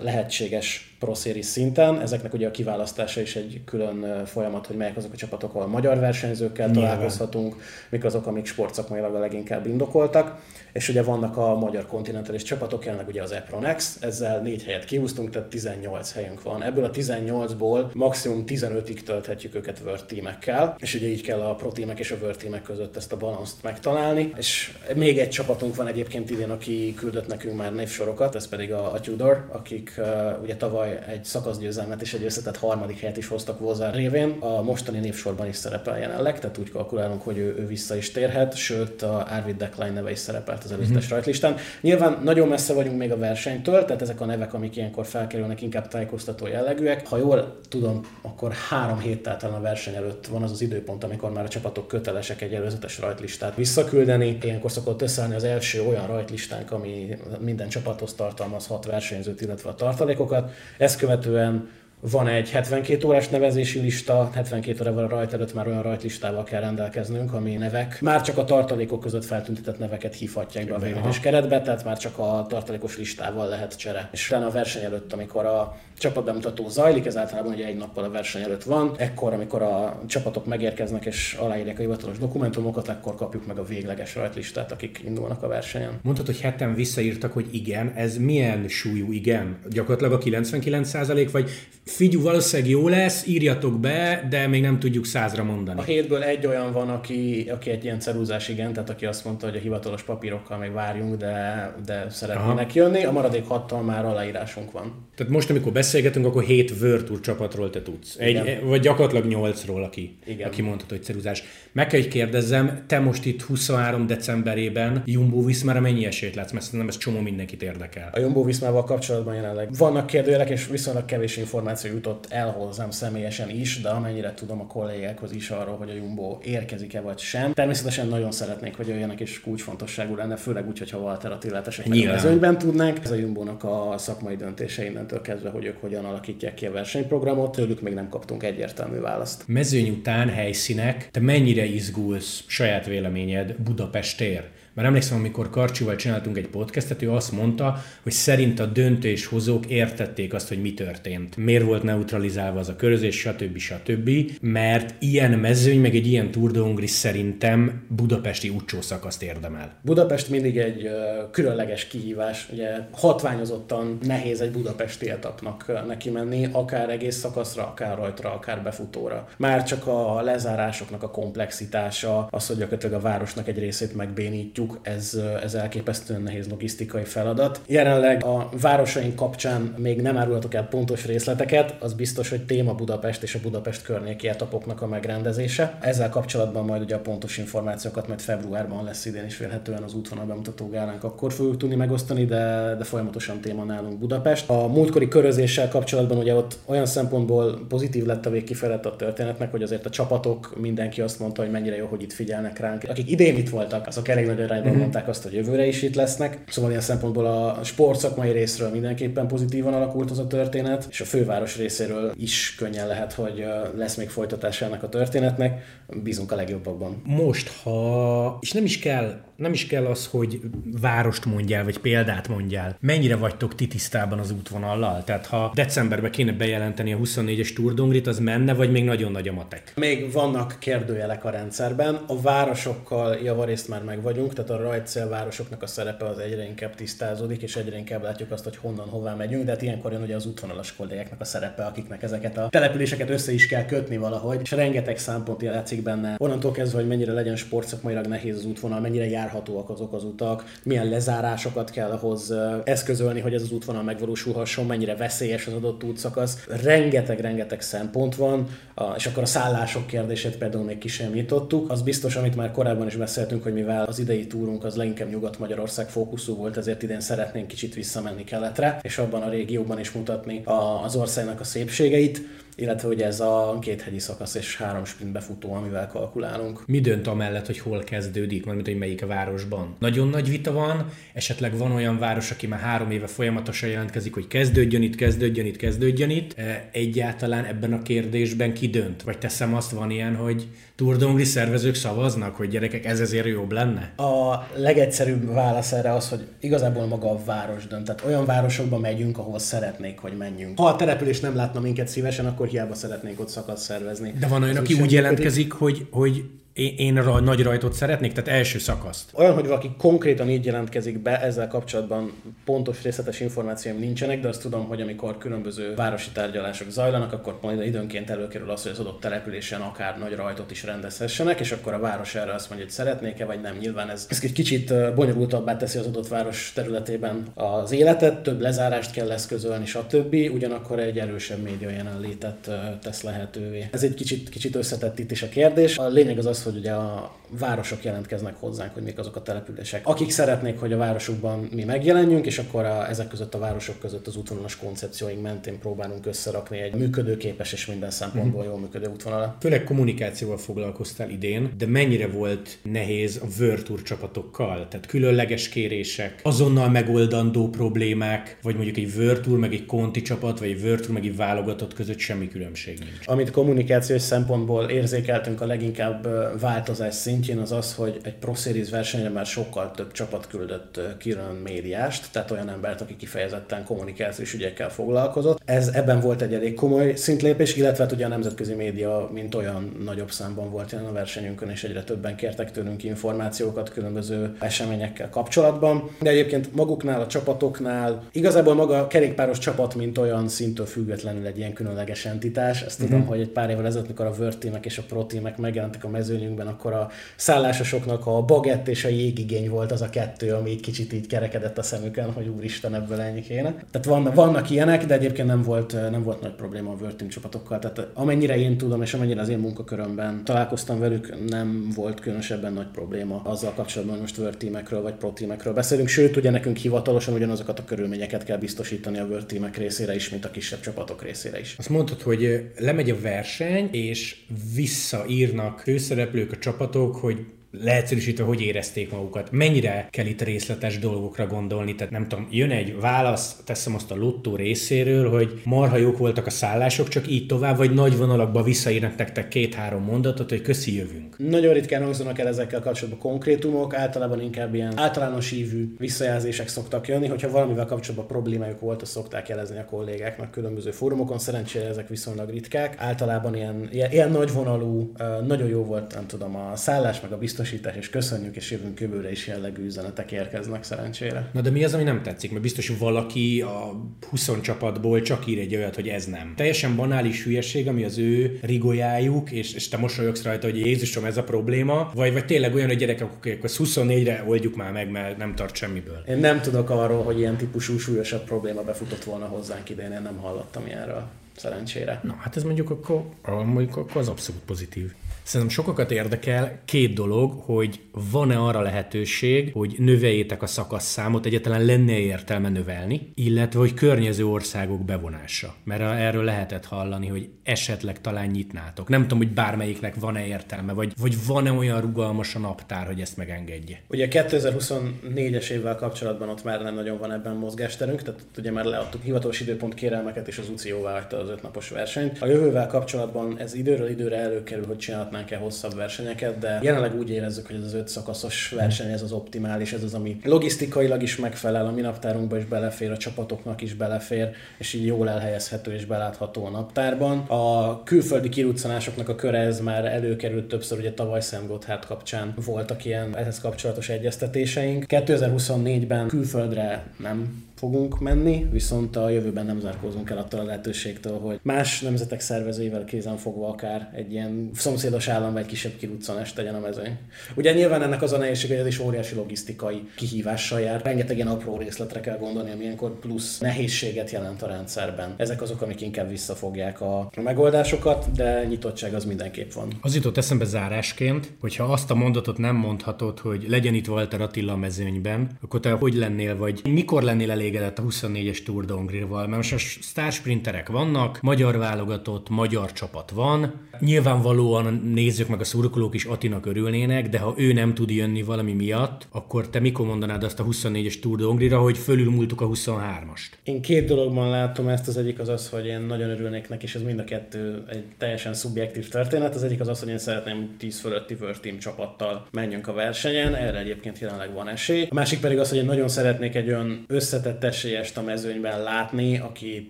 lehetséges 0.00 0.96
Pro 0.98 1.14
Series 1.14 1.46
szinten. 1.46 2.00
Ezeknek 2.00 2.34
ugye 2.34 2.46
a 2.46 2.50
kiválasztása 2.50 3.20
is 3.20 3.36
egy 3.36 3.60
külön 3.64 4.24
folyamat, 4.26 4.66
hogy 4.66 4.76
melyek 4.76 4.96
azok 4.96 5.12
a 5.12 5.16
csapatok, 5.16 5.54
ahol 5.54 5.66
magyar 5.66 5.98
versenyzőkkel 5.98 6.66
Nyilván. 6.66 6.90
találkozhatunk, 6.90 7.56
mik 7.88 8.04
azok, 8.04 8.26
amik 8.26 8.46
sportszakmailag 8.46 9.14
a 9.14 9.18
leginkább 9.18 9.66
indokoltak. 9.66 10.40
És 10.72 10.88
ugye 10.88 11.02
vannak 11.02 11.36
a 11.36 11.54
magyar 11.54 11.86
kontinentális 11.86 12.42
csapatok, 12.42 12.84
jelenleg 12.84 13.08
ugye 13.08 13.22
az 13.22 13.32
Epronex, 13.32 13.96
ezzel 14.00 14.40
négy 14.40 14.64
helyet 14.64 14.84
kihúztunk, 14.84 15.30
tehát 15.30 15.48
18 15.48 16.12
helyünk 16.12 16.42
van. 16.42 16.62
Ebből 16.62 16.84
a 16.84 16.90
18-ból 16.90 17.92
maximum 17.92 18.44
15-ig 18.46 19.00
tölthetjük 19.00 19.54
őket 19.54 19.80
World 19.84 20.04
teamekkel, 20.04 20.76
és 20.78 20.94
ugye 20.94 21.06
így 21.06 21.22
kell 21.22 21.40
a 21.40 21.54
Pro 21.54 21.72
teamek 21.72 21.98
és 21.98 22.10
a 22.10 22.16
World 22.20 22.36
teamek 22.36 22.62
között 22.62 22.96
ezt 22.96 23.12
a 23.12 23.16
balanszt 23.16 23.62
megtalálni. 23.62 24.32
És 24.36 24.72
még 24.94 25.18
egy 25.18 25.28
csapatunk 25.28 25.74
van 25.74 25.86
egyébként 25.86 26.30
idén, 26.30 26.50
aki 26.50 26.94
küldött 26.94 27.26
nekünk 27.26 27.56
már 27.56 27.74
névsorokat, 27.74 28.34
ez 28.34 28.48
pedig 28.48 28.72
a, 28.72 28.92
a 28.92 29.00
Tudor, 29.00 29.48
akik 29.52 29.92
uh, 29.98 30.42
ugye 30.42 30.56
tavaly 30.56 30.87
egy 31.08 31.24
szakaszgyőzelmet 31.24 32.02
és 32.02 32.14
egy 32.14 32.24
összetett 32.24 32.56
harmadik 32.56 33.00
helyet 33.00 33.16
is 33.16 33.28
hoztak 33.28 33.58
Vozár 33.58 33.94
révén. 33.94 34.36
A 34.40 34.62
mostani 34.62 34.98
névsorban 34.98 35.46
is 35.46 35.56
szerepel 35.56 35.98
jelenleg, 35.98 36.40
tehát 36.40 36.58
úgy 36.58 36.70
kalkulálunk, 36.70 37.22
hogy 37.22 37.38
ő, 37.38 37.54
ő 37.58 37.66
vissza 37.66 37.96
is 37.96 38.10
térhet, 38.10 38.56
sőt 38.56 39.02
a 39.02 39.26
Arvid 39.30 39.56
Decline 39.56 39.90
neve 39.90 40.10
is 40.10 40.18
szerepelt 40.18 40.64
az 40.64 40.72
előzetes 40.72 40.96
uh-huh. 40.96 41.10
rajtlistán. 41.10 41.56
Nyilván 41.80 42.20
nagyon 42.22 42.48
messze 42.48 42.74
vagyunk 42.74 42.98
még 42.98 43.12
a 43.12 43.18
versenytől, 43.18 43.84
tehát 43.84 44.02
ezek 44.02 44.20
a 44.20 44.24
nevek, 44.24 44.54
amik 44.54 44.76
ilyenkor 44.76 45.06
felkerülnek, 45.06 45.62
inkább 45.62 45.88
tájékoztató 45.88 46.46
jellegűek. 46.46 47.06
Ha 47.06 47.16
jól 47.16 47.58
tudom, 47.68 48.06
akkor 48.22 48.52
három 48.52 48.98
héttel 48.98 49.36
talán 49.36 49.56
a 49.56 49.60
verseny 49.60 49.94
előtt 49.94 50.26
van 50.26 50.42
az 50.42 50.50
az 50.50 50.60
időpont, 50.60 51.04
amikor 51.04 51.32
már 51.32 51.44
a 51.44 51.48
csapatok 51.48 51.88
kötelesek 51.88 52.42
egy 52.42 52.54
előzetes 52.54 52.98
rajtlistát 52.98 53.54
visszaküldeni. 53.54 54.38
Ilyenkor 54.42 54.70
szokott 54.70 55.02
összeállni 55.02 55.34
az 55.34 55.44
első 55.44 55.82
olyan 55.82 56.06
rajtlistánk, 56.06 56.72
ami 56.72 57.16
minden 57.38 57.68
csapathoz 57.68 58.14
tartalmaz 58.14 58.66
hat 58.66 58.84
versenyzőt, 58.84 59.40
illetve 59.40 59.70
a 59.70 59.74
tartalékokat. 59.74 60.50
Ezt 60.78 60.98
követően 60.98 61.68
van 62.00 62.28
egy 62.28 62.50
72 62.50 63.06
órás 63.06 63.28
nevezési 63.28 63.78
lista, 63.78 64.30
72 64.34 64.80
órával 64.80 65.04
a 65.04 65.08
rajt 65.08 65.32
előtt 65.32 65.54
már 65.54 65.66
olyan 65.66 65.82
rajtlistával 65.82 66.44
kell 66.44 66.60
rendelkeznünk, 66.60 67.32
ami 67.32 67.54
nevek 67.54 68.00
már 68.00 68.22
csak 68.22 68.38
a 68.38 68.44
tartalékok 68.44 69.00
között 69.00 69.24
feltüntetett 69.24 69.78
neveket 69.78 70.14
hívhatják 70.14 70.66
be 70.66 70.74
a 70.74 70.78
végleges 70.78 71.20
keretbe, 71.20 71.60
tehát 71.60 71.84
már 71.84 71.98
csak 71.98 72.18
a 72.18 72.46
tartalékos 72.48 72.96
listával 72.96 73.48
lehet 73.48 73.78
csere. 73.78 74.08
És 74.12 74.30
utána 74.30 74.46
a 74.46 74.50
verseny 74.50 74.84
előtt, 74.84 75.12
amikor 75.12 75.44
a 75.44 75.76
csapatbemutató 75.98 76.68
zajlik, 76.68 77.06
ez 77.06 77.16
általában 77.16 77.52
ugye 77.52 77.66
egy 77.66 77.76
nappal 77.76 78.04
a 78.04 78.10
verseny 78.10 78.42
előtt 78.42 78.62
van, 78.62 78.92
ekkor, 78.96 79.32
amikor 79.32 79.62
a 79.62 80.02
csapatok 80.06 80.46
megérkeznek 80.46 81.04
és 81.06 81.36
aláírják 81.40 81.78
a 81.78 81.80
hivatalos 81.80 82.18
dokumentumokat, 82.18 82.88
akkor 82.88 83.14
kapjuk 83.14 83.46
meg 83.46 83.58
a 83.58 83.64
végleges 83.64 84.14
rajtlistát, 84.14 84.72
akik 84.72 85.00
indulnak 85.06 85.42
a 85.42 85.48
versenyen. 85.48 85.98
Mondtad, 86.02 86.26
hogy 86.26 86.40
heten 86.40 86.74
visszaírtak, 86.74 87.32
hogy 87.32 87.46
igen. 87.50 87.92
Ez 87.94 88.18
milyen 88.18 88.68
súlyú 88.68 89.12
igen? 89.12 89.58
Gyakorlatilag 89.70 90.12
a 90.12 90.18
99% 90.18 91.28
vagy 91.32 91.50
figyú, 91.84 92.22
valószínűleg 92.22 92.70
jó 92.70 92.88
lesz, 92.88 93.26
írjatok 93.26 93.80
be, 93.80 94.26
de 94.30 94.46
még 94.46 94.62
nem 94.62 94.78
tudjuk 94.78 95.04
százra 95.04 95.44
mondani. 95.44 95.80
A 95.80 95.82
hétből 95.82 96.22
egy 96.22 96.46
olyan 96.46 96.72
van, 96.72 96.88
aki, 96.88 97.48
aki 97.52 97.70
egy 97.70 97.84
ilyen 97.84 98.00
ceruzás 98.00 98.48
igen, 98.48 98.72
tehát 98.72 98.90
aki 98.90 99.06
azt 99.06 99.24
mondta, 99.24 99.46
hogy 99.46 99.56
a 99.56 99.60
hivatalos 99.60 100.02
papírokkal 100.02 100.58
még 100.58 100.72
várjunk, 100.72 101.16
de, 101.16 101.72
de 101.86 102.06
szeretnének 102.10 102.68
Aha. 102.68 102.70
jönni. 102.72 103.04
A 103.04 103.12
maradék 103.12 103.46
hattal 103.46 103.82
már 103.82 104.04
aláírásunk 104.04 104.72
van. 104.72 105.06
Tehát 105.14 105.32
most, 105.32 105.50
amikor 105.50 105.72
beszélgetünk, 105.88 106.26
akkor 106.26 106.42
hét 106.42 106.72
Tour 106.78 107.20
csapatról 107.20 107.70
te 107.70 107.82
tudsz. 107.82 108.16
Egy, 108.18 108.28
Igen. 108.30 108.66
vagy 108.66 108.80
gyakorlatilag 108.80 109.26
nyolcról, 109.26 109.82
aki, 109.82 110.16
Igen. 110.26 110.46
aki 110.46 110.62
mondható, 110.62 110.94
hogy 110.94 111.04
ceruzás. 111.04 111.42
Meg 111.72 111.86
kell, 111.86 112.00
hogy 112.00 112.08
kérdezzem, 112.08 112.84
te 112.86 112.98
most 112.98 113.24
itt 113.24 113.42
23 113.42 114.06
decemberében 114.06 115.02
Jumbo 115.04 115.44
Viszmára 115.44 115.80
mennyi 115.80 116.04
esélyt 116.04 116.34
látsz? 116.34 116.52
Mert 116.52 116.64
szerintem 116.64 116.88
ez 116.88 116.96
csomó 116.96 117.20
mindenkit 117.20 117.62
érdekel. 117.62 118.10
A 118.12 118.18
Jumbo 118.18 118.44
Viszmával 118.44 118.84
kapcsolatban 118.84 119.34
jelenleg 119.34 119.68
vannak 119.78 120.06
kérdőjelek, 120.06 120.50
és 120.50 120.66
viszonylag 120.66 121.04
kevés 121.04 121.36
információ 121.36 121.92
jutott 121.92 122.26
el 122.28 122.50
hozzám 122.50 122.90
személyesen 122.90 123.50
is, 123.50 123.80
de 123.80 123.88
amennyire 123.88 124.34
tudom 124.34 124.60
a 124.60 124.66
kollégákhoz 124.66 125.32
is 125.32 125.50
arról, 125.50 125.76
hogy 125.76 125.90
a 125.90 125.94
Jumbo 125.94 126.38
érkezik-e 126.42 127.00
vagy 127.00 127.18
sem. 127.18 127.52
Természetesen 127.52 128.08
nagyon 128.08 128.30
szeretnék, 128.30 128.76
hogy 128.76 128.88
jöjjenek, 128.88 129.20
és 129.20 129.40
kulcsfontosságú 129.40 130.14
lenne, 130.14 130.36
főleg 130.36 130.68
úgy, 130.68 130.78
hogyha 130.78 130.98
Walter 130.98 131.32
Attilát 131.32 131.66
esetleg 131.66 132.06
a 132.06 132.10
mezőnyben 132.10 132.58
tudnánk. 132.58 132.98
Ez 133.04 133.10
a 133.10 133.14
Jumbo-nak 133.14 133.64
a 133.64 133.94
szakmai 133.98 134.36
döntése 134.36 134.84
innentől 134.84 135.20
kezdve, 135.20 135.50
hogy 135.50 135.64
ők 135.64 135.77
hogyan 135.80 136.04
alakítják 136.04 136.54
ki 136.54 136.66
a 136.66 136.70
versenyprogramot. 136.72 137.52
Tőlük 137.52 137.80
még 137.80 137.94
nem 137.94 138.08
kaptunk 138.08 138.42
egyértelmű 138.42 138.98
választ. 139.00 139.44
Mezőny 139.46 139.88
után 139.88 140.28
helyszínek, 140.28 141.10
te 141.10 141.20
mennyire 141.20 141.64
izgulsz 141.64 142.44
saját 142.46 142.86
véleményed 142.86 143.54
Budapestér? 143.64 144.44
Mert 144.78 144.90
emlékszem, 144.90 145.18
amikor 145.18 145.50
Karcsival 145.50 145.96
csináltunk 145.96 146.36
egy 146.36 146.48
podcastet, 146.48 147.02
ő 147.02 147.10
azt 147.12 147.32
mondta, 147.32 147.82
hogy 148.02 148.12
szerint 148.12 148.60
a 148.60 148.66
döntéshozók 148.66 149.66
értették 149.66 150.34
azt, 150.34 150.48
hogy 150.48 150.60
mi 150.60 150.74
történt. 150.74 151.36
Miért 151.36 151.64
volt 151.64 151.82
neutralizálva 151.82 152.58
az 152.58 152.68
a 152.68 152.76
körözés, 152.76 153.18
stb. 153.18 153.56
stb. 153.56 154.10
Mert 154.40 154.94
ilyen 154.98 155.30
mezőny, 155.30 155.80
meg 155.80 155.94
egy 155.94 156.06
ilyen 156.06 156.30
Tour 156.30 156.50
de 156.50 156.60
Hongrie 156.60 156.88
szerintem 156.88 157.84
budapesti 157.88 158.48
úcsó 158.48 158.80
szakaszt 158.80 159.22
érdemel. 159.22 159.74
Budapest 159.82 160.28
mindig 160.28 160.58
egy 160.58 160.88
különleges 161.30 161.86
kihívás, 161.86 162.48
ugye 162.52 162.70
hatványozottan 162.92 163.98
nehéz 164.02 164.40
egy 164.40 164.50
budapesti 164.50 165.10
etapnak 165.10 165.86
neki 165.86 166.10
menni, 166.10 166.48
akár 166.52 166.90
egész 166.90 167.16
szakaszra, 167.16 167.66
akár 167.66 167.96
rajtra, 167.96 168.32
akár 168.34 168.62
befutóra. 168.62 169.28
Már 169.36 169.62
csak 169.64 169.86
a 169.86 170.20
lezárásoknak 170.22 171.02
a 171.02 171.10
komplexitása, 171.10 172.28
az, 172.30 172.46
hogy 172.46 172.56
gyakorlatilag 172.56 172.94
a 172.94 173.00
városnak 173.00 173.48
egy 173.48 173.58
részét 173.58 173.94
megbénítjuk, 173.96 174.66
ez, 174.82 175.14
ö, 175.14 175.36
ez 175.42 175.54
elképesztően 175.54 176.22
nehéz 176.22 176.48
logisztikai 176.48 177.04
feladat. 177.04 177.60
Jelenleg 177.66 178.24
a 178.24 178.48
városaink 178.60 179.14
kapcsán 179.14 179.74
még 179.76 180.00
nem 180.00 180.16
árulhatok 180.16 180.54
el 180.54 180.68
pontos 180.68 181.06
részleteket, 181.06 181.76
az 181.80 181.92
biztos, 181.92 182.28
hogy 182.28 182.44
téma 182.44 182.74
Budapest 182.74 183.22
és 183.22 183.34
a 183.34 183.38
Budapest 183.42 183.82
környéki 183.82 184.28
etapoknak 184.28 184.82
a 184.82 184.86
megrendezése. 184.86 185.78
Ezzel 185.80 186.08
kapcsolatban 186.08 186.64
majd 186.64 186.82
ugye 186.82 186.94
a 186.94 187.00
pontos 187.00 187.38
információkat 187.38 188.08
majd 188.08 188.20
februárban 188.20 188.84
lesz 188.84 189.04
idén 189.04 189.24
is 189.24 189.38
vélhetően 189.38 189.82
az 189.82 189.94
útvonal 189.94 190.26
bemutató 190.26 190.68
gálánk, 190.68 191.04
akkor 191.04 191.32
fogjuk 191.32 191.56
tudni 191.56 191.74
megosztani, 191.74 192.24
de, 192.24 192.74
de 192.78 192.84
folyamatosan 192.84 193.40
téma 193.40 193.64
nálunk 193.64 193.98
Budapest. 193.98 194.50
A 194.50 194.66
múltkori 194.66 195.08
körözéssel 195.08 195.68
kapcsolatban 195.68 196.18
ugye 196.18 196.34
ott 196.34 196.58
olyan 196.64 196.86
szempontból 196.86 197.66
pozitív 197.68 198.04
lett 198.06 198.26
a 198.26 198.30
végkifejlet 198.30 198.86
a 198.86 198.96
történetnek, 198.96 199.50
hogy 199.50 199.62
azért 199.62 199.86
a 199.86 199.90
csapatok, 199.90 200.60
mindenki 200.60 201.00
azt 201.00 201.18
mondta, 201.18 201.42
hogy 201.42 201.50
mennyire 201.50 201.76
jó, 201.76 201.86
hogy 201.86 202.02
itt 202.02 202.12
figyelnek 202.12 202.58
ránk. 202.58 202.82
Akik 202.88 203.10
idén 203.10 203.36
itt 203.36 203.48
voltak, 203.48 203.86
azok 203.86 204.08
elég 204.08 204.26
nagy 204.26 204.40
arányban 204.58 204.72
mm-hmm. 204.72 204.80
mondták 204.80 205.08
azt, 205.08 205.22
hogy 205.22 205.32
jövőre 205.32 205.66
is 205.66 205.82
itt 205.82 205.94
lesznek. 205.94 206.38
Szóval 206.48 206.70
ilyen 206.70 206.82
szempontból 206.82 207.26
a 207.26 207.64
sportszakmai 207.64 208.30
részről 208.30 208.70
mindenképpen 208.70 209.26
pozitívan 209.26 209.74
alakult 209.74 210.10
az 210.10 210.18
a 210.18 210.26
történet, 210.26 210.86
és 210.90 211.00
a 211.00 211.04
főváros 211.04 211.56
részéről 211.56 212.12
is 212.16 212.54
könnyen 212.54 212.86
lehet, 212.86 213.12
hogy 213.12 213.44
lesz 213.76 213.96
még 213.96 214.08
folytatása 214.08 214.64
ennek 214.64 214.82
a 214.82 214.88
történetnek. 214.88 215.62
Bízunk 216.02 216.32
a 216.32 216.36
legjobbakban. 216.36 217.02
Most, 217.04 217.50
ha, 217.62 218.38
és 218.40 218.52
nem 218.52 218.64
is 218.64 218.78
kell, 218.78 219.20
nem 219.38 219.52
is 219.52 219.66
kell 219.66 219.86
az, 219.86 220.06
hogy 220.06 220.40
várost 220.80 221.24
mondjál, 221.24 221.64
vagy 221.64 221.78
példát 221.78 222.28
mondjál. 222.28 222.76
Mennyire 222.80 223.16
vagytok 223.16 223.54
ti 223.54 223.66
tisztában 223.66 224.18
az 224.18 224.30
útvonallal? 224.30 225.04
Tehát 225.04 225.26
ha 225.26 225.52
decemberben 225.54 226.10
kéne 226.10 226.32
bejelenteni 226.32 226.92
a 226.92 226.96
24-es 226.96 227.52
Tour 227.52 227.74
de 227.74 227.80
Hongrie-t, 227.80 228.06
az 228.06 228.18
menne, 228.18 228.54
vagy 228.54 228.70
még 228.70 228.84
nagyon 228.84 229.12
nagy 229.12 229.28
a 229.28 229.32
matek? 229.32 229.72
Még 229.76 230.12
vannak 230.12 230.56
kérdőjelek 230.58 231.24
a 231.24 231.30
rendszerben. 231.30 231.94
A 232.06 232.20
városokkal 232.20 233.16
javarészt 233.22 233.68
már 233.68 233.84
meg 233.84 234.02
vagyunk, 234.02 234.34
tehát 234.34 234.50
a 234.50 234.56
rajtcélvárosoknak 234.56 235.62
a 235.62 235.66
szerepe 235.66 236.04
az 236.04 236.18
egyre 236.18 236.46
inkább 236.46 236.74
tisztázódik, 236.74 237.42
és 237.42 237.56
egyre 237.56 237.78
inkább 237.78 238.02
látjuk 238.02 238.30
azt, 238.30 238.44
hogy 238.44 238.56
honnan, 238.56 238.88
hová 238.88 239.14
megyünk, 239.14 239.44
de 239.44 239.50
hát 239.50 239.62
ilyenkor 239.62 239.92
jön 239.92 240.02
ugye 240.02 240.16
az 240.16 240.26
útvonalas 240.26 240.76
kollégáknak 240.76 241.20
a 241.20 241.24
szerepe, 241.24 241.64
akiknek 241.64 242.02
ezeket 242.02 242.38
a 242.38 242.48
településeket 242.48 243.10
össze 243.10 243.32
is 243.32 243.46
kell 243.46 243.64
kötni 243.64 243.96
valahogy, 243.96 244.38
és 244.42 244.50
rengeteg 244.50 244.98
számpont 244.98 245.42
játszik 245.42 245.82
benne. 245.82 246.14
Onnantól 246.18 246.52
kezdve, 246.52 246.78
hogy 246.78 246.88
mennyire 246.88 247.12
legyen 247.12 247.36
sportszakmailag 247.36 248.06
nehéz 248.06 248.36
az 248.36 248.44
útvonal, 248.44 248.80
mennyire 248.80 249.06
járhatóak 249.28 249.70
azok 249.70 249.92
az 249.92 250.04
utak, 250.04 250.44
milyen 250.62 250.88
lezárásokat 250.88 251.70
kell 251.70 251.90
ahhoz 251.90 252.34
eszközölni, 252.64 253.20
hogy 253.20 253.34
ez 253.34 253.42
az 253.42 253.50
útvonal 253.50 253.82
megvalósulhasson, 253.82 254.66
mennyire 254.66 254.96
veszélyes 254.96 255.46
az 255.46 255.52
adott 255.52 255.84
útszakasz. 255.84 256.46
Rengeteg-rengeteg 256.62 257.60
szempont 257.60 258.14
van, 258.14 258.48
és 258.96 259.06
akkor 259.06 259.22
a 259.22 259.26
szállások 259.26 259.86
kérdését 259.86 260.36
például 260.36 260.64
még 260.64 260.78
ki 260.78 260.88
sem 260.88 261.12
nyitottuk. 261.12 261.70
Az 261.70 261.82
biztos, 261.82 262.16
amit 262.16 262.36
már 262.36 262.50
korábban 262.50 262.86
is 262.86 262.96
beszéltünk, 262.96 263.42
hogy 263.42 263.52
mivel 263.52 263.84
az 263.84 263.98
idei 263.98 264.26
túrunk 264.26 264.64
az 264.64 264.76
leginkább 264.76 265.10
Nyugat-Magyarország 265.10 265.88
fókuszú 265.88 266.34
volt, 266.34 266.56
ezért 266.56 266.82
idén 266.82 267.00
szeretnénk 267.00 267.46
kicsit 267.46 267.74
visszamenni 267.74 268.24
keletre, 268.24 268.78
és 268.82 268.98
abban 268.98 269.22
a 269.22 269.30
régióban 269.30 269.78
is 269.78 269.92
mutatni 269.92 270.42
az 270.84 270.96
országnak 270.96 271.40
a 271.40 271.44
szépségeit 271.44 272.20
illetve 272.60 272.88
hogy 272.88 273.02
ez 273.02 273.20
a 273.20 273.58
két 273.60 273.82
hegyi 273.82 273.98
szakasz 273.98 274.34
és 274.34 274.56
három 274.56 274.84
sprint 274.84 275.12
befutó, 275.12 275.54
amivel 275.54 275.86
kalkulálunk. 275.86 276.66
Mi 276.66 276.80
dönt 276.80 277.06
amellett, 277.06 277.46
hogy 277.46 277.58
hol 277.58 277.84
kezdődik, 277.84 278.46
mint 278.46 278.66
hogy 278.66 278.78
melyik 278.78 279.02
a 279.02 279.06
városban? 279.06 279.76
Nagyon 279.78 280.08
nagy 280.08 280.28
vita 280.28 280.52
van, 280.52 280.86
esetleg 281.14 281.56
van 281.56 281.72
olyan 281.72 281.98
város, 281.98 282.30
aki 282.30 282.46
már 282.46 282.60
három 282.60 282.90
éve 282.90 283.06
folyamatosan 283.06 283.68
jelentkezik, 283.68 284.14
hogy 284.14 284.26
kezdődjön 284.26 284.82
itt, 284.82 284.94
kezdődjön 284.94 285.46
itt, 285.46 285.56
kezdődjön 285.56 286.10
itt. 286.10 286.38
E, 286.38 286.68
egyáltalán 286.72 287.44
ebben 287.44 287.72
a 287.72 287.82
kérdésben 287.82 288.52
ki 288.52 288.68
dönt? 288.68 289.02
Vagy 289.02 289.18
teszem 289.18 289.54
azt, 289.54 289.70
van 289.70 289.90
ilyen, 289.90 290.16
hogy 290.16 290.48
turdongli 290.76 291.24
szervezők 291.24 291.74
szavaznak, 291.74 292.36
hogy 292.36 292.48
gyerekek, 292.48 292.84
ez 292.84 293.00
ezért 293.00 293.26
jobb 293.26 293.52
lenne? 293.52 293.92
A 293.96 294.46
legegyszerűbb 294.54 295.32
válasz 295.32 295.72
erre 295.72 295.92
az, 295.92 296.08
hogy 296.08 296.26
igazából 296.40 296.86
maga 296.86 297.10
a 297.10 297.18
város 297.24 297.66
dönt. 297.66 297.84
Tehát 297.84 298.04
olyan 298.06 298.24
városokba 298.24 298.78
megyünk, 298.78 299.18
ahol 299.18 299.38
szeretnék, 299.38 299.98
hogy 299.98 300.16
menjünk. 300.16 300.58
Ha 300.58 300.66
a 300.66 300.76
település 300.76 301.20
nem 301.20 301.36
látna 301.36 301.60
minket 301.60 301.88
szívesen, 301.88 302.26
akkor 302.26 302.47
hiába 302.48 302.74
szeretnénk 302.74 303.20
ott 303.20 303.28
szakasz 303.28 303.62
szervezni. 303.62 304.14
De 304.18 304.26
van 304.26 304.42
olyan, 304.42 304.56
aki 304.56 304.74
úgy 304.74 304.92
jelentkezik, 304.92 305.52
hogy, 305.52 305.86
hogy 305.90 306.24
én, 306.58 306.74
én 306.76 307.02
ra, 307.02 307.20
nagy 307.20 307.42
rajtot 307.42 307.72
szeretnék, 307.72 308.12
tehát 308.12 308.30
első 308.38 308.58
szakaszt. 308.58 309.10
Olyan, 309.14 309.34
hogy 309.34 309.46
valaki 309.46 309.70
konkrétan 309.78 310.30
így 310.30 310.44
jelentkezik 310.44 310.98
be, 310.98 311.20
ezzel 311.20 311.48
kapcsolatban 311.48 312.12
pontos 312.44 312.82
részletes 312.82 313.20
információim 313.20 313.78
nincsenek, 313.78 314.20
de 314.20 314.28
azt 314.28 314.40
tudom, 314.40 314.66
hogy 314.66 314.80
amikor 314.80 315.18
különböző 315.18 315.74
városi 315.74 316.10
tárgyalások 316.10 316.70
zajlanak, 316.70 317.12
akkor 317.12 317.38
majd 317.42 317.66
időnként 317.66 318.10
előkerül 318.10 318.50
az, 318.50 318.62
hogy 318.62 318.72
az 318.72 318.78
adott 318.78 319.00
településen 319.00 319.60
akár 319.60 319.98
nagy 319.98 320.14
rajtot 320.14 320.50
is 320.50 320.64
rendezhessenek, 320.64 321.40
és 321.40 321.52
akkor 321.52 321.72
a 321.72 321.78
város 321.78 322.14
erre 322.14 322.32
azt 322.32 322.48
mondja, 322.48 322.66
hogy 322.66 322.74
szeretnék-e, 322.74 323.24
vagy 323.24 323.40
nem. 323.40 323.56
Nyilván 323.60 323.90
ez, 323.90 324.06
ez 324.10 324.20
egy 324.22 324.32
kicsit 324.32 324.94
bonyolultabbá 324.94 325.56
teszi 325.56 325.78
az 325.78 325.86
adott 325.86 326.08
város 326.08 326.52
területében 326.54 327.26
az 327.34 327.72
életet, 327.72 328.22
több 328.22 328.40
lezárást 328.40 328.92
kell 328.92 329.10
eszközölni, 329.10 329.66
stb. 329.66 330.14
Ugyanakkor 330.34 330.78
egy 330.78 330.98
erősebb 330.98 331.42
média 331.42 331.70
jelenlétet 331.70 332.50
tesz 332.82 333.02
lehetővé. 333.02 333.68
Ez 333.72 333.82
egy 333.82 333.94
kicsit, 333.94 334.28
kicsit 334.28 334.56
összetett 334.56 334.98
itt 334.98 335.10
is 335.10 335.22
a 335.22 335.28
kérdés. 335.28 335.78
A 335.78 335.88
lényeg 335.88 336.18
az 336.18 336.26
az, 336.26 336.47
hogy 336.48 336.56
ugye 336.56 336.74
a 336.74 337.10
városok 337.30 337.84
jelentkeznek 337.84 338.34
hozzánk, 338.40 338.74
hogy 338.74 338.82
mik 338.82 338.98
azok 338.98 339.16
a 339.16 339.22
települések, 339.22 339.86
akik 339.86 340.10
szeretnék, 340.10 340.58
hogy 340.58 340.72
a 340.72 340.76
városokban 340.76 341.48
mi 341.52 341.64
megjelenjünk, 341.64 342.26
és 342.26 342.38
akkor 342.38 342.64
a, 342.64 342.88
ezek 342.88 343.08
között 343.08 343.34
a 343.34 343.38
városok 343.38 343.78
között 343.78 344.06
az 344.06 344.16
útvonalas 344.16 344.56
koncepcióink 344.56 345.22
mentén 345.22 345.58
próbálunk 345.58 346.06
összerakni 346.06 346.58
egy 346.58 346.74
működőképes 346.74 347.52
és 347.52 347.66
minden 347.66 347.90
szempontból 347.90 348.44
jól 348.44 348.58
működő 348.58 348.86
útvonalat. 348.86 349.36
Főleg 349.40 349.64
kommunikációval 349.64 350.38
foglalkoztál 350.38 351.10
idén, 351.10 351.50
de 351.58 351.66
mennyire 351.66 352.08
volt 352.08 352.58
nehéz 352.62 353.20
a 353.22 353.26
Virtuur 353.38 353.82
csapatokkal? 353.82 354.68
Tehát 354.68 354.86
különleges 354.86 355.48
kérések, 355.48 356.20
azonnal 356.22 356.68
megoldandó 356.70 357.48
problémák, 357.48 358.38
vagy 358.42 358.54
mondjuk 358.54 358.76
egy 358.76 358.96
Virtuur 358.96 359.38
meg 359.38 359.52
egy 359.52 359.66
Conti 359.66 360.02
csapat, 360.02 360.38
vagy 360.38 360.48
egy 360.48 360.62
Virtuur 360.62 360.92
meg 360.92 361.04
egy 361.04 361.16
válogatott 361.16 361.74
között 361.74 361.98
semmi 361.98 362.28
különbség 362.28 362.78
nincs. 362.78 363.06
Amit 363.06 363.30
kommunikációs 363.30 364.02
szempontból 364.02 364.64
érzékeltünk 364.64 365.40
a 365.40 365.46
leginkább 365.46 366.08
változás 366.40 366.94
szintjén 367.18 367.38
az 367.38 367.52
az, 367.52 367.74
hogy 367.74 368.00
egy 368.02 368.14
Pro 368.14 368.34
Series 368.34 368.70
versenyre 368.70 369.08
már 369.08 369.26
sokkal 369.26 369.70
több 369.70 369.92
csapat 369.92 370.26
küldött 370.26 370.80
külön 370.98 371.34
médiást, 371.34 372.12
tehát 372.12 372.30
olyan 372.30 372.48
embert, 372.48 372.80
aki 372.80 372.96
kifejezetten 372.96 373.64
kommunikációs 373.64 374.34
ügyekkel 374.34 374.70
foglalkozott. 374.70 375.40
Ez 375.44 375.68
ebben 375.68 376.00
volt 376.00 376.22
egy 376.22 376.34
elég 376.34 376.54
komoly 376.54 376.94
szintlépés, 376.94 377.56
illetve 377.56 377.82
hát 377.82 377.92
ugye 377.92 378.04
a 378.04 378.08
nemzetközi 378.08 378.54
média, 378.54 379.08
mint 379.12 379.34
olyan 379.34 379.76
nagyobb 379.84 380.10
számban 380.10 380.50
volt 380.50 380.70
jelen 380.70 380.86
a 380.86 380.92
versenyünkön, 380.92 381.50
és 381.50 381.64
egyre 381.64 381.82
többen 381.82 382.16
kértek 382.16 382.50
tőlünk 382.50 382.84
információkat 382.84 383.72
különböző 383.72 384.36
eseményekkel 384.38 385.08
kapcsolatban. 385.08 385.90
De 386.00 386.10
egyébként 386.10 386.54
maguknál, 386.54 387.00
a 387.00 387.06
csapatoknál, 387.06 388.02
igazából 388.12 388.54
maga 388.54 388.78
a 388.78 388.86
kerékpáros 388.86 389.38
csapat, 389.38 389.74
mint 389.74 389.98
olyan 389.98 390.28
szintől 390.28 390.66
függetlenül 390.66 391.26
egy 391.26 391.38
ilyen 391.38 391.52
különleges 391.52 392.04
entitás. 392.04 392.62
Ezt 392.62 392.80
mm-hmm. 392.80 392.90
tudom, 392.90 393.06
hogy 393.06 393.20
egy 393.20 393.28
pár 393.28 393.50
évvel 393.50 393.66
ezelőtt, 393.66 393.88
mikor 393.88 394.06
a 394.06 394.14
World 394.18 394.36
és 394.62 394.78
a 394.78 394.82
Pro 394.88 395.06
megjelentek 395.36 395.84
a 395.84 395.88
mezőnyünkben, 395.88 396.46
akkor 396.46 396.72
a 396.72 396.90
szállásosoknak 397.16 398.06
a 398.06 398.22
bagett 398.22 398.68
és 398.68 398.84
a 398.84 398.88
jégigény 398.88 399.50
volt 399.50 399.72
az 399.72 399.82
a 399.82 399.90
kettő, 399.90 400.32
ami 400.32 400.50
egy 400.50 400.60
kicsit 400.60 400.92
így 400.92 401.06
kerekedett 401.06 401.58
a 401.58 401.62
szemükön, 401.62 402.12
hogy 402.12 402.28
úristen 402.28 402.74
ebből 402.74 403.00
ennyi 403.00 403.20
kéne. 403.20 403.64
Tehát 403.70 403.86
vannak, 403.86 404.14
vannak 404.14 404.50
ilyenek, 404.50 404.86
de 404.86 404.94
egyébként 404.94 405.28
nem 405.28 405.42
volt, 405.42 405.72
nem 405.90 406.02
volt 406.02 406.20
nagy 406.20 406.34
probléma 406.34 406.70
a 406.70 406.76
World 406.80 407.08
csapatokkal. 407.08 407.58
Tehát 407.58 407.88
amennyire 407.94 408.38
én 408.38 408.56
tudom, 408.56 408.82
és 408.82 408.94
amennyire 408.94 409.20
az 409.20 409.28
én 409.28 409.38
munkakörömben 409.38 410.24
találkoztam 410.24 410.78
velük, 410.78 411.28
nem 411.28 411.72
volt 411.74 412.00
különösebben 412.00 412.52
nagy 412.52 412.70
probléma 412.72 413.20
azzal 413.24 413.52
kapcsolatban, 413.52 413.98
hogy 413.98 414.04
most 414.04 414.18
World 414.18 414.82
vagy 414.82 414.94
Pro 414.94 415.52
beszélünk. 415.52 415.88
Sőt, 415.88 416.16
ugye 416.16 416.30
nekünk 416.30 416.56
hivatalosan 416.56 417.14
ugyanazokat 417.14 417.58
a 417.58 417.64
körülményeket 417.64 418.24
kell 418.24 418.38
biztosítani 418.38 418.98
a 418.98 419.04
World 419.04 419.56
részére 419.56 419.94
is, 419.94 420.10
mint 420.10 420.24
a 420.24 420.30
kisebb 420.30 420.60
csapatok 420.60 421.02
részére 421.02 421.40
is. 421.40 421.54
Azt 421.58 421.68
mondtad, 421.68 422.02
hogy 422.02 422.50
lemegy 422.58 422.90
a 422.90 423.00
verseny, 423.00 423.68
és 423.72 424.16
visszaírnak 424.54 425.58
főszereplők 425.58 426.32
a 426.32 426.38
csapatok, 426.38 426.96
hogy 426.98 427.26
leegyszerűsítve, 427.50 428.24
hogy 428.24 428.40
érezték 428.40 428.90
magukat. 428.92 429.30
Mennyire 429.30 429.88
kell 429.90 430.06
itt 430.06 430.22
részletes 430.22 430.78
dolgokra 430.78 431.26
gondolni? 431.26 431.74
Tehát 431.74 431.92
nem 431.92 432.08
tudom, 432.08 432.28
jön 432.30 432.50
egy 432.50 432.80
válasz, 432.80 433.36
teszem 433.44 433.74
azt 433.74 433.90
a 433.90 433.96
lottó 433.96 434.36
részéről, 434.36 435.10
hogy 435.10 435.40
marha 435.44 435.76
jók 435.76 435.98
voltak 435.98 436.26
a 436.26 436.30
szállások, 436.30 436.88
csak 436.88 437.08
így 437.08 437.26
tovább, 437.26 437.56
vagy 437.56 437.74
nagy 437.74 437.96
vonalakba 437.96 438.42
visszaírnak 438.42 438.96
nektek 438.96 439.28
két-három 439.28 439.82
mondatot, 439.82 440.28
hogy 440.28 440.42
köszi 440.42 440.76
jövünk. 440.76 441.18
Nagyon 441.18 441.52
ritkán 441.52 441.82
hangzanak 441.82 442.18
el 442.18 442.26
ezekkel 442.26 442.60
kapcsolatban 442.60 443.00
konkrétumok, 443.10 443.74
általában 443.74 444.20
inkább 444.20 444.54
ilyen 444.54 444.78
általános 444.78 445.32
ívű 445.32 445.74
visszajelzések 445.78 446.48
szoktak 446.48 446.88
jönni, 446.88 447.06
hogyha 447.06 447.30
valamivel 447.30 447.66
kapcsolatban 447.66 448.06
problémájuk 448.06 448.60
volt, 448.60 448.82
azt 448.82 448.92
szokták 448.92 449.28
jelezni 449.28 449.58
a 449.58 449.64
kollégáknak 449.64 450.30
különböző 450.30 450.70
fórumokon, 450.70 451.18
szerencsére 451.18 451.66
ezek 451.66 451.88
viszonylag 451.88 452.30
ritkák. 452.30 452.74
Általában 452.78 453.34
ilyen, 453.36 453.68
ilyen, 453.72 454.10
nagy 454.10 454.32
vonalú, 454.32 454.92
nagyon 455.26 455.48
jó 455.48 455.64
volt, 455.64 455.94
nem 455.94 456.06
tudom, 456.06 456.36
a 456.36 456.56
szállás, 456.56 457.00
meg 457.00 457.12
a 457.12 457.18
biztonság 457.18 457.37
biztosítás, 457.38 457.76
és 457.76 457.90
köszönjük, 457.90 458.36
és 458.36 458.50
jövünk 458.50 458.80
jövőre 458.80 459.10
is 459.10 459.26
jellegű 459.26 459.64
üzenetek 459.64 460.12
érkeznek 460.12 460.64
szerencsére. 460.64 461.30
Na 461.32 461.40
de 461.40 461.50
mi 461.50 461.64
az, 461.64 461.74
ami 461.74 461.82
nem 461.82 462.02
tetszik? 462.02 462.30
Mert 462.30 462.42
biztos, 462.42 462.68
hogy 462.68 462.78
valaki 462.78 463.40
a 463.40 463.80
20 464.08 464.30
csapatból 464.40 465.02
csak 465.02 465.26
ír 465.26 465.38
egy 465.38 465.54
olyat, 465.56 465.74
hogy 465.74 465.88
ez 465.88 466.04
nem. 466.04 466.32
Teljesen 466.36 466.76
banális 466.76 467.24
hülyeség, 467.24 467.68
ami 467.68 467.84
az 467.84 467.98
ő 467.98 468.38
rigolyájuk, 468.42 469.30
és, 469.30 469.54
és 469.54 469.68
te 469.68 469.76
mosolyogsz 469.76 470.22
rajta, 470.22 470.46
hogy 470.46 470.56
Jézusom, 470.56 471.04
ez 471.04 471.16
a 471.16 471.24
probléma, 471.24 471.90
vagy, 471.94 472.12
vagy 472.12 472.24
tényleg 472.24 472.54
olyan, 472.54 472.68
hogy 472.68 472.76
gyerekek, 472.76 473.06
akkor 473.06 473.38
24-re 473.42 474.24
oldjuk 474.26 474.56
már 474.56 474.72
meg, 474.72 474.90
mert 474.90 475.16
nem 475.16 475.34
tart 475.34 475.54
semmiből. 475.54 476.04
Én 476.08 476.18
nem 476.18 476.40
tudok 476.40 476.70
arról, 476.70 477.02
hogy 477.02 477.18
ilyen 477.18 477.36
típusú 477.36 477.78
súlyosabb 477.78 478.24
probléma 478.24 478.62
befutott 478.62 479.04
volna 479.04 479.26
hozzánk 479.26 479.70
idén, 479.70 479.92
én 479.92 480.02
nem 480.02 480.16
hallottam 480.16 480.66
ilyenről 480.66 481.08
szerencsére. 481.36 482.00
Na, 482.02 482.16
hát 482.20 482.36
ez 482.36 482.42
mondjuk 482.42 482.70
akkor, 482.70 483.02
mondjuk 483.26 483.76
akkor 483.76 483.96
az 483.96 484.08
abszolút 484.08 484.40
pozitív. 484.40 484.92
Szerintem 485.28 485.56
sokakat 485.56 485.90
érdekel 485.90 486.60
két 486.64 486.94
dolog, 486.94 487.32
hogy 487.32 487.80
van-e 488.10 488.38
arra 488.38 488.60
lehetőség, 488.60 489.52
hogy 489.52 489.74
növeljétek 489.78 490.42
a 490.42 490.46
szakasszámot, 490.46 491.26
egyáltalán 491.26 491.64
lenne 491.64 491.98
értelme 491.98 492.48
növelni, 492.48 493.12
illetve 493.14 493.58
hogy 493.58 493.74
környező 493.74 494.26
országok 494.26 494.84
bevonása. 494.84 495.54
Mert 495.64 495.80
erről 495.80 496.24
lehetett 496.24 496.64
hallani, 496.64 497.06
hogy 497.06 497.28
esetleg 497.42 498.00
talán 498.00 498.26
nyitnátok. 498.26 498.88
Nem 498.88 499.02
tudom, 499.02 499.18
hogy 499.18 499.32
bármelyiknek 499.32 499.94
van-e 499.94 500.26
értelme, 500.26 500.72
vagy, 500.72 500.92
vagy 501.00 501.26
van-e 501.26 501.52
olyan 501.52 501.80
rugalmas 501.80 502.34
a 502.34 502.38
naptár, 502.38 502.86
hogy 502.86 503.00
ezt 503.00 503.16
megengedje. 503.16 503.82
Ugye 503.88 504.08
2024-es 504.10 505.48
évvel 505.50 505.76
kapcsolatban 505.76 506.28
ott 506.28 506.44
már 506.44 506.62
nem 506.62 506.74
nagyon 506.74 506.98
van 506.98 507.12
ebben 507.12 507.36
mozgásterünk, 507.36 508.02
tehát 508.02 508.20
ugye 508.38 508.50
már 508.50 508.64
leadtuk 508.64 509.02
hivatalos 509.02 509.40
időpont 509.40 509.74
kérelmeket, 509.74 510.28
és 510.28 510.38
az 510.38 510.48
UCI 510.48 510.68
jóvá 510.68 511.06
az 511.10 511.28
ötnapos 511.28 511.68
versenyt. 511.68 512.22
A 512.22 512.26
jövővel 512.26 512.66
kapcsolatban 512.66 513.38
ez 513.38 513.54
időről 513.54 513.88
időre 513.88 514.16
előkerül, 514.16 514.66
hogy 514.66 514.78
csinálhatnánk 514.78 515.17
tudnánk-e 515.18 515.44
hosszabb 515.44 515.74
versenyeket, 515.74 516.38
de 516.38 516.58
jelenleg 516.62 516.94
úgy 516.94 517.10
érezzük, 517.10 517.46
hogy 517.46 517.56
ez 517.56 517.64
az 517.64 517.74
öt 517.74 517.88
szakaszos 517.88 518.50
verseny, 518.50 518.92
ez 518.92 519.02
az 519.02 519.12
optimális, 519.12 519.72
ez 519.72 519.82
az, 519.82 519.94
ami 519.94 520.16
logisztikailag 520.24 521.02
is 521.02 521.16
megfelel, 521.16 521.66
a 521.66 521.70
mi 521.70 521.80
naptárunkba 521.80 522.38
is 522.38 522.44
belefér, 522.44 522.90
a 522.90 522.96
csapatoknak 522.96 523.62
is 523.62 523.74
belefér, 523.74 524.30
és 524.58 524.72
így 524.72 524.86
jól 524.86 525.08
elhelyezhető 525.08 525.72
és 525.72 525.84
belátható 525.84 526.44
a 526.44 526.50
naptárban. 526.50 527.18
A 527.18 527.82
külföldi 527.82 528.28
kiruccanásoknak 528.28 529.08
a 529.08 529.14
köre 529.14 529.38
ez 529.38 529.60
már 529.60 529.84
előkerült 529.84 530.48
többször, 530.48 530.78
ugye 530.78 530.92
tavaly 530.92 531.20
Szent 531.20 531.48
Gotthard 531.48 531.84
kapcsán 531.84 532.34
voltak 532.44 532.84
ilyen 532.84 533.16
ehhez 533.16 533.40
kapcsolatos 533.40 533.88
egyeztetéseink. 533.88 534.84
2024-ben 534.88 536.08
külföldre 536.08 536.84
nem 536.98 537.47
fogunk 537.58 538.00
menni, 538.00 538.46
viszont 538.50 538.96
a 538.96 539.10
jövőben 539.10 539.46
nem 539.46 539.60
zárkózunk 539.60 540.10
el 540.10 540.18
attól 540.18 540.40
a 540.40 540.42
lehetőségtől, 540.42 541.18
hogy 541.18 541.40
más 541.42 541.80
nemzetek 541.80 542.20
szervezőivel 542.20 542.84
kézen 542.84 543.16
fogva 543.16 543.48
akár 543.48 543.90
egy 543.94 544.12
ilyen 544.12 544.50
szomszédos 544.54 545.08
állam 545.08 545.32
vagy 545.32 545.46
kisebb 545.46 545.76
kiruccanás 545.76 546.32
tegyen 546.32 546.54
a 546.54 546.60
mezőny. 546.60 546.96
Ugye 547.34 547.52
nyilván 547.52 547.82
ennek 547.82 548.02
az 548.02 548.12
a 548.12 548.18
nehézség, 548.18 548.50
hogy 548.50 548.58
ez 548.58 548.66
is 548.66 548.78
óriási 548.78 549.14
logisztikai 549.14 549.88
kihívással 549.96 550.60
jár. 550.60 550.82
Rengeteg 550.82 551.16
ilyen 551.16 551.28
apró 551.28 551.56
részletre 551.56 552.00
kell 552.00 552.18
gondolni, 552.18 552.50
ami 552.50 552.62
ilyenkor 552.62 552.98
plusz 552.98 553.38
nehézséget 553.38 554.10
jelent 554.10 554.42
a 554.42 554.46
rendszerben. 554.46 555.14
Ezek 555.16 555.42
azok, 555.42 555.62
amik 555.62 555.80
inkább 555.80 556.08
visszafogják 556.08 556.80
a 556.80 557.10
megoldásokat, 557.22 558.12
de 558.12 558.44
nyitottság 558.44 558.94
az 558.94 559.04
mindenképp 559.04 559.52
van. 559.52 559.72
Az 559.80 559.94
jutott 559.94 560.16
eszembe 560.16 560.44
zárásként, 560.44 561.32
hogyha 561.40 561.64
azt 561.64 561.90
a 561.90 561.94
mondatot 561.94 562.38
nem 562.38 562.56
mondhatod, 562.56 563.18
hogy 563.18 563.44
legyen 563.48 563.74
itt 563.74 563.88
Walter 563.88 564.20
Attila 564.20 564.52
a 564.52 564.56
mezőnyben, 564.56 565.30
akkor 565.42 565.60
te 565.60 565.70
hogy 565.70 565.94
lennél, 565.94 566.36
vagy 566.36 566.60
mikor 566.64 567.02
lennél 567.02 567.30
elégedett 567.48 567.78
a 567.78 567.82
24-es 567.82 568.42
Tour 568.42 568.64
de 568.64 568.72
Hongrie-val? 568.72 569.26
Mert 569.26 569.36
most 569.36 569.52
a 569.52 569.58
sztár 569.82 570.12
sprinterek 570.12 570.68
vannak, 570.68 571.20
magyar 571.20 571.56
válogatott, 571.56 572.28
magyar 572.28 572.72
csapat 572.72 573.10
van. 573.10 573.52
Nyilvánvalóan 573.80 574.90
nézzük 574.94 575.28
meg 575.28 575.40
a 575.40 575.44
szurkolók 575.44 575.94
is 575.94 576.04
Atinak 576.04 576.46
örülnének, 576.46 577.08
de 577.08 577.18
ha 577.18 577.34
ő 577.36 577.52
nem 577.52 577.74
tud 577.74 577.90
jönni 577.90 578.22
valami 578.22 578.52
miatt, 578.52 579.06
akkor 579.10 579.48
te 579.48 579.60
mikor 579.60 579.86
mondanád 579.86 580.22
azt 580.22 580.40
a 580.40 580.44
24-es 580.44 581.00
Tour 581.00 581.18
de 581.18 581.24
Hongrie-ra, 581.24 581.60
hogy 581.60 581.78
fölülmúltuk 581.78 582.40
a 582.40 582.48
23-ast? 582.48 583.30
Én 583.42 583.60
két 583.60 583.86
dologban 583.86 584.30
látom 584.30 584.68
ezt, 584.68 584.88
az 584.88 584.96
egyik 584.96 585.18
az 585.18 585.28
az, 585.28 585.48
hogy 585.48 585.66
én 585.66 585.80
nagyon 585.80 586.10
örülnék 586.10 586.48
neki, 586.48 586.64
és 586.64 586.74
ez 586.74 586.82
mind 586.82 586.98
a 586.98 587.04
kettő 587.04 587.64
egy 587.70 587.84
teljesen 587.98 588.34
szubjektív 588.34 588.88
történet. 588.88 589.34
Az 589.34 589.42
egyik 589.42 589.60
az 589.60 589.68
az, 589.68 589.80
hogy 589.80 589.88
én 589.88 589.98
szeretném 589.98 590.54
10 590.58 590.80
fölötti 590.80 591.16
World 591.20 591.40
Team 591.40 591.58
csapattal 591.58 592.26
menjünk 592.30 592.68
a 592.68 592.72
versenyen, 592.72 593.34
erre 593.34 593.58
egyébként 593.58 593.98
jelenleg 593.98 594.32
van 594.32 594.48
esély. 594.48 594.86
A 594.90 594.94
másik 594.94 595.20
pedig 595.20 595.38
az, 595.38 595.48
hogy 595.48 595.58
én 595.58 595.64
nagyon 595.64 595.88
szeretnék 595.88 596.34
egy 596.34 596.48
olyan 596.48 596.84
összetett 596.86 597.37
esélyest 597.44 597.96
a 597.96 598.02
mezőnyben 598.02 598.62
látni, 598.62 599.18
aki 599.18 599.66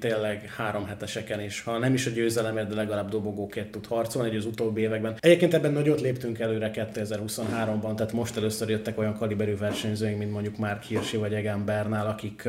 tényleg 0.01 0.53
három 0.57 0.87
heteseken 0.87 1.41
is, 1.41 1.61
ha 1.61 1.79
nem 1.79 1.95
is 1.95 2.07
a 2.07 2.11
győzelemért, 2.11 2.69
de 2.69 2.75
legalább 2.75 3.09
dobogókért 3.09 3.71
tud 3.71 3.87
harcolni, 3.87 4.29
egy 4.29 4.37
az 4.37 4.47
utóbbi 4.47 4.81
években. 4.81 5.17
Egyébként 5.21 5.55
ebben 5.55 5.73
nagyot 5.73 6.01
léptünk 6.01 6.39
előre 6.39 6.71
2023-ban, 6.75 7.95
tehát 7.95 8.13
most 8.13 8.37
először 8.37 8.69
jöttek 8.69 8.99
olyan 8.99 9.17
kaliberű 9.17 9.57
versenyzőink, 9.57 10.19
mint 10.19 10.33
mondjuk 10.33 10.57
Mark 10.57 10.83
Hirschi 10.83 11.17
vagy 11.17 11.35
Egan 11.35 11.65
Bernál, 11.65 12.07
akik, 12.07 12.49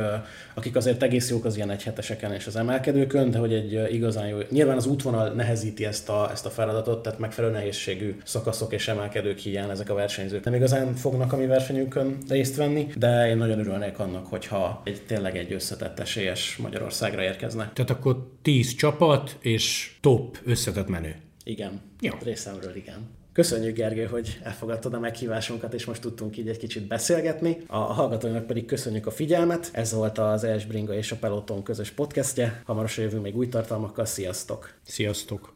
akik 0.54 0.76
azért 0.76 1.04
egész 1.04 1.30
jók 1.30 1.46
az 1.46 1.56
ilyen 1.56 1.70
egyheteseken 1.70 2.34
és 2.34 2.48
az 2.48 2.56
emelkedőkön, 2.56 3.32
de 3.32 3.38
hogy 3.38 3.54
egy 3.54 3.94
igazán 3.94 4.28
jó. 4.28 4.38
Nyilván 4.50 4.78
az 4.78 4.86
útvonal 4.86 5.30
nehezíti 5.30 5.86
ezt 5.86 6.10
a, 6.10 6.30
ezt 6.32 6.46
a 6.46 6.50
feladatot, 6.50 7.04
tehát 7.04 7.20
megfelelő 7.20 7.54
nehézségű 7.54 8.18
szakaszok 8.24 8.74
és 8.74 8.88
emelkedők 8.88 9.38
hiány 9.38 9.70
ezek 9.70 9.90
a 9.90 9.94
versenyzők 9.94 10.44
nem 10.44 10.54
igazán 10.54 10.96
fognak 10.96 11.34
a 11.34 11.38
mi 11.38 11.46
versenyünkön 11.46 12.18
részt 12.30 12.56
venni, 12.56 12.88
de 12.96 13.28
én 13.28 13.38
nagyon 13.38 13.60
örülnék 13.60 14.00
annak, 14.00 14.28
hogyha 14.28 14.82
egy 14.84 15.02
tényleg 15.10 15.38
egy 15.38 15.54
összetett 15.54 16.00
esélyes 16.00 16.58
Magyarországra 16.58 17.22
érkezne. 17.22 17.72
Tehát 17.74 17.92
akkor 17.92 18.30
10 18.42 18.76
csapat 18.76 19.38
és 19.40 19.96
top 20.02 20.38
összetett 20.46 20.88
menő. 20.88 21.16
Igen, 21.44 21.82
Jó. 22.00 22.14
részemről 22.24 22.76
igen. 22.76 23.10
Köszönjük, 23.34 23.76
Gergő, 23.76 24.06
hogy 24.06 24.40
elfogadtad 24.44 24.94
a 24.94 25.00
meghívásunkat, 25.00 25.74
és 25.74 25.86
most 25.86 26.02
tudtunk 26.02 26.38
így 26.38 26.48
egy 26.48 26.58
kicsit 26.58 26.88
beszélgetni. 26.88 27.58
A 27.68 27.78
hallgatóinak 27.78 28.46
pedig 28.46 28.66
köszönjük 28.66 29.06
a 29.06 29.12
figyelmet. 29.12 29.70
Ez 29.72 29.94
volt 29.94 30.18
az 30.18 30.44
Es 30.44 30.66
Bringa 30.66 30.94
és 30.94 31.12
a 31.12 31.16
Peloton 31.16 31.64
közös 31.64 31.92
podcastje. 31.92 32.62
Hamarosan 32.66 33.04
jövünk 33.04 33.24
még 33.24 33.38
új 33.38 33.48
tartalmakkal. 33.48 34.06
Sziasztok! 34.06 34.74
Sziasztok! 34.84 35.54